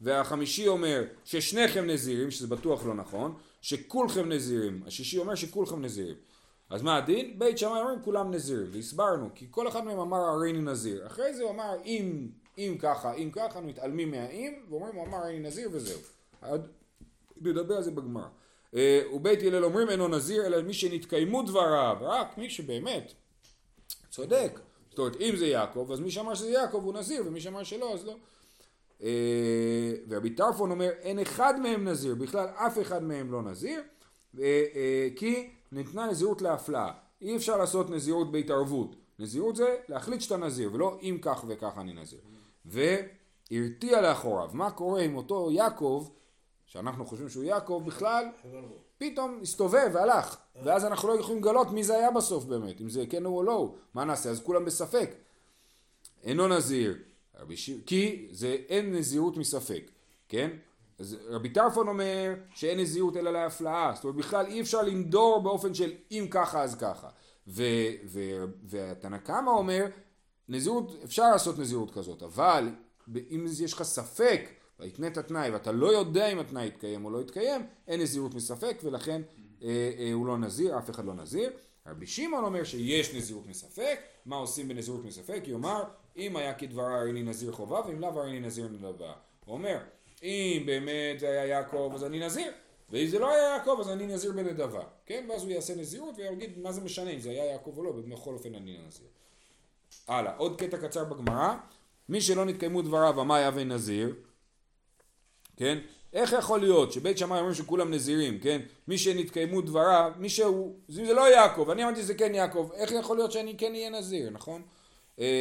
והחמישי 0.00 0.68
אומר 0.68 1.04
ששניכם 1.24 1.86
נזירים, 1.86 2.30
שזה 2.30 2.46
בטוח 2.46 2.86
לא 2.86 2.94
נכון, 2.94 3.34
שכולכם 3.60 4.32
נזירים. 4.32 4.82
השישי 4.86 5.18
אומר 5.18 5.34
שכולכם 5.34 5.82
נזירים. 5.82 6.14
אז 6.70 6.82
מה 6.82 6.96
הדין? 6.96 7.38
בית 7.38 7.58
שמאי 7.58 7.80
אומרים 7.80 8.02
כולם 8.04 8.30
נזירים, 8.30 8.66
והסברנו, 8.72 9.28
כי 9.34 9.46
כל 9.50 9.68
אחד 9.68 9.84
מהם 9.84 9.98
אמר 9.98 10.16
הרי 10.16 10.50
אני 10.50 10.60
נזיר. 10.60 11.06
אחרי 11.06 11.34
זה 11.34 11.42
הוא 11.42 11.50
אמר 11.50 11.76
אם, 11.84 12.28
אם 12.58 12.76
ככה, 12.78 13.12
אם 13.12 13.30
ככה, 13.32 13.60
מתעלמים 13.60 14.10
מהאם, 14.10 14.52
ואומרים 14.70 14.94
הוא 14.94 15.06
אמר 15.06 15.18
הרי 15.18 15.36
אני 15.36 15.48
נזיר 15.48 15.68
וזהו. 15.72 16.00
נדבר 17.40 17.76
על 17.76 17.82
זה 17.82 17.90
בגמרא. 17.90 18.26
אה, 18.74 19.02
ובית 19.12 19.42
הלל 19.42 19.64
אומרים 19.64 19.90
אינו 19.90 20.08
נזיר 20.08 20.46
אלא 20.46 20.62
מי 20.62 20.74
שנתקיימו 20.74 21.42
דבריו, 21.42 21.96
רק 22.00 22.38
מי 22.38 22.50
שבאמת 22.50 23.12
צודק. 24.10 24.60
זאת 24.90 24.98
אומרת 24.98 25.16
אם 25.20 25.36
זה 25.36 25.46
יעקב 25.46 25.88
אז 25.92 26.00
מי 26.00 26.10
שאמר 26.10 26.34
שזה 26.34 26.50
יעקב 26.50 26.80
הוא 26.84 26.94
נזיר 26.94 27.22
ומי 27.26 27.40
שאמר 27.40 27.62
שלא 27.62 27.94
אז 27.94 28.06
לא. 28.06 28.16
אה, 29.02 29.92
ורבי 30.08 30.30
טרפון 30.30 30.70
אומר 30.70 30.90
אין 31.00 31.18
אחד 31.18 31.60
מהם 31.60 31.88
נזיר, 31.88 32.14
בכלל 32.14 32.48
אף 32.54 32.78
אחד 32.80 33.02
מהם 33.02 33.32
לא 33.32 33.42
נזיר, 33.42 33.82
אה, 34.40 35.08
כי 35.16 35.50
ניתנה 35.72 36.06
נזירות 36.06 36.42
להפלאה. 36.42 36.92
אי 37.22 37.36
אפשר 37.36 37.56
לעשות 37.56 37.90
נזירות 37.90 38.32
בהתערבות. 38.32 38.96
נזירות 39.18 39.56
זה 39.56 39.76
להחליט 39.88 40.20
שאתה 40.20 40.36
נזיר 40.36 40.70
ולא 40.72 40.98
אם 41.02 41.18
כך 41.22 41.44
וכך 41.48 41.72
אני 41.78 41.92
נזיר. 41.92 42.20
והרתיע 42.64 44.00
לאחוריו. 44.00 44.50
מה 44.52 44.70
קורה 44.70 45.02
עם 45.02 45.16
אותו 45.16 45.50
יעקב 45.52 46.08
שאנחנו 46.72 47.06
חושבים 47.06 47.28
שהוא 47.28 47.44
יעקב 47.44 47.82
בכלל 47.86 48.24
פתאום 48.98 49.38
הסתובב 49.42 49.90
והלך. 49.92 50.36
ואז 50.62 50.84
אנחנו 50.84 51.08
לא 51.08 51.20
יכולים 51.20 51.40
לגלות 51.40 51.70
מי 51.70 51.84
זה 51.84 51.94
היה 51.94 52.10
בסוף 52.10 52.44
באמת 52.44 52.80
אם 52.80 52.88
זה 52.88 53.04
כן 53.10 53.24
או 53.24 53.42
לא. 53.42 53.74
מה 53.94 54.04
נעשה? 54.04 54.30
אז 54.30 54.40
כולם 54.40 54.64
בספק. 54.64 55.10
אינו 56.22 56.48
נזיר. 56.48 56.98
כי 57.86 58.28
זה 58.30 58.56
אין 58.68 58.94
נזירות 58.94 59.36
מספק 59.36 59.90
כן? 60.28 60.50
אז 60.98 61.16
רבי 61.28 61.48
טרפון 61.48 61.88
אומר 61.88 62.34
שאין 62.54 62.80
נזירות 62.80 63.16
אלא 63.16 63.32
להפלאה. 63.32 63.92
זאת 63.94 64.04
אומרת 64.04 64.16
בכלל 64.16 64.46
אי 64.46 64.60
אפשר 64.60 64.82
לנדור 64.82 65.42
באופן 65.42 65.74
של 65.74 65.92
אם 66.10 66.26
ככה 66.30 66.62
אז 66.62 66.74
ככה. 66.74 67.08
ו... 67.48 67.62
ו... 68.06 68.20
והתנא 68.62 69.18
קמא 69.18 69.50
אומר 69.50 69.86
נזירות 70.48 70.92
אפשר 71.04 71.30
לעשות 71.30 71.58
נזירות 71.58 71.90
כזאת 71.90 72.22
אבל 72.22 72.68
אם 73.14 73.46
יש 73.60 73.72
לך 73.72 73.82
ספק 73.82 74.61
והתנית 74.82 75.18
התנאי 75.18 75.50
ואתה 75.50 75.72
לא 75.72 75.86
יודע 75.86 76.26
אם 76.26 76.38
התנאי 76.38 76.66
יתקיים 76.66 77.04
או 77.04 77.10
לא 77.10 77.20
יתקיים, 77.20 77.66
אין 77.88 78.00
נזירות 78.00 78.34
מספק 78.34 78.78
ולכן 78.82 79.22
אה, 79.62 79.92
אה, 79.98 80.12
הוא 80.12 80.26
לא 80.26 80.38
נזיר, 80.38 80.78
אף 80.78 80.90
אחד 80.90 81.04
לא 81.04 81.14
נזיר. 81.14 81.50
רבי 81.86 82.06
שמעון 82.06 82.44
אומר 82.44 82.64
שיש 82.64 83.14
נזירות 83.14 83.46
מספק, 83.46 84.00
מה 84.26 84.36
עושים 84.36 84.68
בנזירות 84.68 85.04
מספק? 85.04 85.42
יאמר, 85.46 85.84
אם 86.16 86.36
היה 86.36 86.54
כדברה 86.54 87.00
הרי 87.00 87.12
לי 87.12 87.22
נזיר 87.22 87.52
חובה 87.52 87.80
ואם 87.86 88.00
לאו 88.00 88.20
הרי 88.20 88.32
לי 88.32 88.40
נזיר 88.40 88.68
נדבה. 88.68 89.12
הוא 89.44 89.52
אומר, 89.54 89.78
אם 90.22 90.62
באמת 90.66 91.20
זה 91.20 91.28
היה 91.28 91.46
יעקב 91.46 91.92
אז 91.94 92.04
אני 92.04 92.26
נזיר, 92.26 92.52
ואם 92.90 93.06
זה 93.06 93.18
לא 93.18 93.30
היה 93.30 93.42
יעקב 93.42 93.76
אז 93.80 93.88
אני 93.88 94.06
נזיר 94.06 94.32
בנדבה, 94.32 94.82
כן? 95.06 95.26
ואז 95.28 95.42
הוא 95.42 95.50
יעשה 95.50 95.74
נזירות 95.74 96.14
ויגיד 96.18 96.58
מה 96.58 96.72
זה 96.72 96.80
משנה 96.80 97.10
אם 97.10 97.20
זה 97.20 97.30
היה 97.30 97.44
יעקב 97.44 97.78
או 97.78 97.84
לא, 97.84 97.92
בכל 97.92 98.34
אופן 98.34 98.54
אני 98.54 98.78
נזיר. 98.86 99.06
הלאה, 100.08 100.36
עוד 100.36 100.60
קטע 100.60 100.76
קצר 100.78 101.04
בגמרא, 101.04 101.54
מי 102.08 102.20
שלא 102.20 102.44
נתקיימו 102.44 102.82
דבריו 102.82 103.20
אמר 103.20 103.36
יהווה 103.36 103.64
נזיר 103.64 104.14
כן? 105.56 105.78
איך 106.12 106.32
יכול 106.32 106.60
להיות 106.60 106.92
שבית 106.92 107.18
שמאי 107.18 107.38
אומרים 107.38 107.54
שכולם 107.54 107.90
נזירים, 107.90 108.38
כן? 108.38 108.60
מי 108.88 108.98
שנתקיימו 108.98 109.60
דבריו, 109.60 110.12
מי 110.16 110.28
שהוא, 110.28 110.74
אם 110.98 111.04
זה 111.04 111.14
לא 111.14 111.34
יעקב, 111.34 111.70
אני 111.70 111.84
אמרתי 111.84 112.02
שזה 112.02 112.14
כן 112.14 112.34
יעקב, 112.34 112.70
איך 112.74 112.92
יכול 112.92 113.16
להיות 113.16 113.32
שאני 113.32 113.56
כן 113.56 113.72
אהיה 113.74 113.90
נזיר, 113.90 114.30
נכון? 114.30 114.62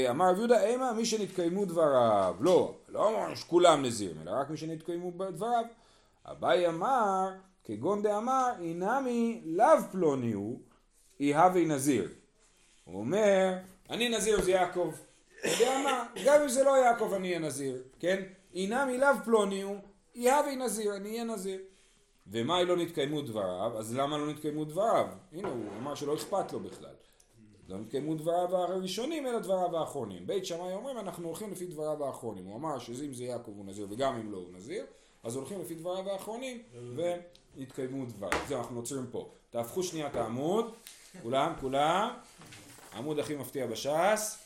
אמר 0.10 0.30
רב 0.30 0.38
יהודה 0.38 0.64
אימה 0.64 0.94
מי 0.94 1.06
שנתקיימו 1.06 1.66
דבריו, 1.66 2.36
לא, 2.40 2.76
לא 2.90 3.10
אמרנו 3.10 3.36
שכולם 3.36 3.86
נזירים, 3.86 4.16
אלא 4.22 4.32
רק 4.32 4.50
מי 4.50 4.58
שנתקיימו 4.58 5.12
דבריו. 5.12 5.64
אביי 6.26 6.68
אמר, 6.68 7.30
כגון 7.64 8.02
דאמר, 8.02 8.50
אינמי 8.62 9.42
לאו 9.46 9.66
פלוני 9.92 10.32
הוא, 10.32 10.60
יהווה 11.20 11.66
נזיר. 11.66 12.10
הוא 12.84 13.00
אומר, 13.00 13.54
אני 13.90 14.10
נזיר 14.10 14.42
זה 14.42 14.52
יעקב. 14.52 14.94
אתה 15.40 15.50
יודע 15.50 15.82
מה, 15.84 16.06
גם 16.26 16.42
אם 16.42 16.50
זה 16.50 16.64
לא 16.64 16.78
יעקב 16.78 17.14
אני 17.14 17.28
אהיה 17.28 17.40
נזיר, 17.40 17.84
כן? 18.00 18.24
אינמי 18.56 18.98
לאו 18.98 19.10
פלוני 19.26 19.62
הוא, 19.62 19.78
יהווה 20.16 20.56
נזיר, 20.56 20.96
אני 20.96 21.10
אהיה 21.10 21.24
נזיר. 21.24 21.60
ומה 22.28 22.64
לא 22.64 22.78
נתקיימו 22.78 23.22
דבריו? 23.22 23.78
אז 23.78 23.96
למה 23.96 24.18
לא 24.18 24.28
נתקיימו 24.28 24.66
דבריו? 24.66 25.08
הנה 25.32 25.48
הוא 25.48 25.66
אמר 25.78 25.96
שלא 25.96 26.16
אכפת 26.16 26.54
לו 26.54 26.60
בכלל. 26.60 26.94
לא 27.70 27.78
נתקיימו 27.78 28.16
דבריו 28.16 28.58
הראשונים 28.58 29.28
אלא 29.28 29.40
דבריו 29.40 29.78
האחרונים. 29.78 30.28
בית 30.28 30.46
שמאי 30.46 30.74
אומרים 30.74 30.98
אנחנו 30.98 31.28
הולכים 31.28 31.52
לפי 31.52 31.66
דבריו 31.66 32.06
האחרונים. 32.06 32.46
הוא 32.46 32.56
אמר 32.56 32.80
שאם 32.80 33.14
זה 33.14 33.24
יעקב 33.24 33.52
הוא 33.58 33.66
נזיר 33.66 33.88
וגם 33.90 34.16
אם 34.16 34.32
לא 34.32 34.38
הוא 34.38 34.54
נזיר, 34.54 34.86
אז 35.24 35.36
הולכים 35.36 35.62
לפי 35.62 35.76
דבריו 35.76 36.10
האחרונים 36.10 36.62
והתקיימו 36.96 38.06
דבריו. 38.06 38.40
זהו 38.48 38.60
אנחנו 38.60 38.78
עוצרים 38.78 39.06
פה. 39.12 39.30
תהפכו 39.50 39.84
שנייה 39.84 40.08
את 40.08 40.16
העמוד, 40.16 40.74
כולם, 41.22 41.54
כולם. 41.62 42.10
העמוד 42.92 43.20
הכי 43.20 43.36
מפתיע 43.36 43.68
בש"ס. 43.68 44.38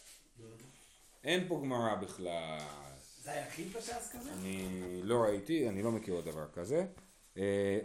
אין 1.24 1.48
פה 1.48 1.60
גמרא 1.64 1.96
בכלל. 1.96 2.58
זה 3.26 3.32
היחיד 3.32 3.68
בש"ס 3.74 4.12
כזה? 4.14 4.30
אני 4.34 5.02
לא 5.04 5.24
ראיתי, 5.24 5.70
אני 5.70 5.84
לא 5.84 5.92
מכיר 5.92 6.14
עוד 6.14 6.26
דבר 6.26 6.48
כזה. 6.54 6.86
אה, 7.38 7.80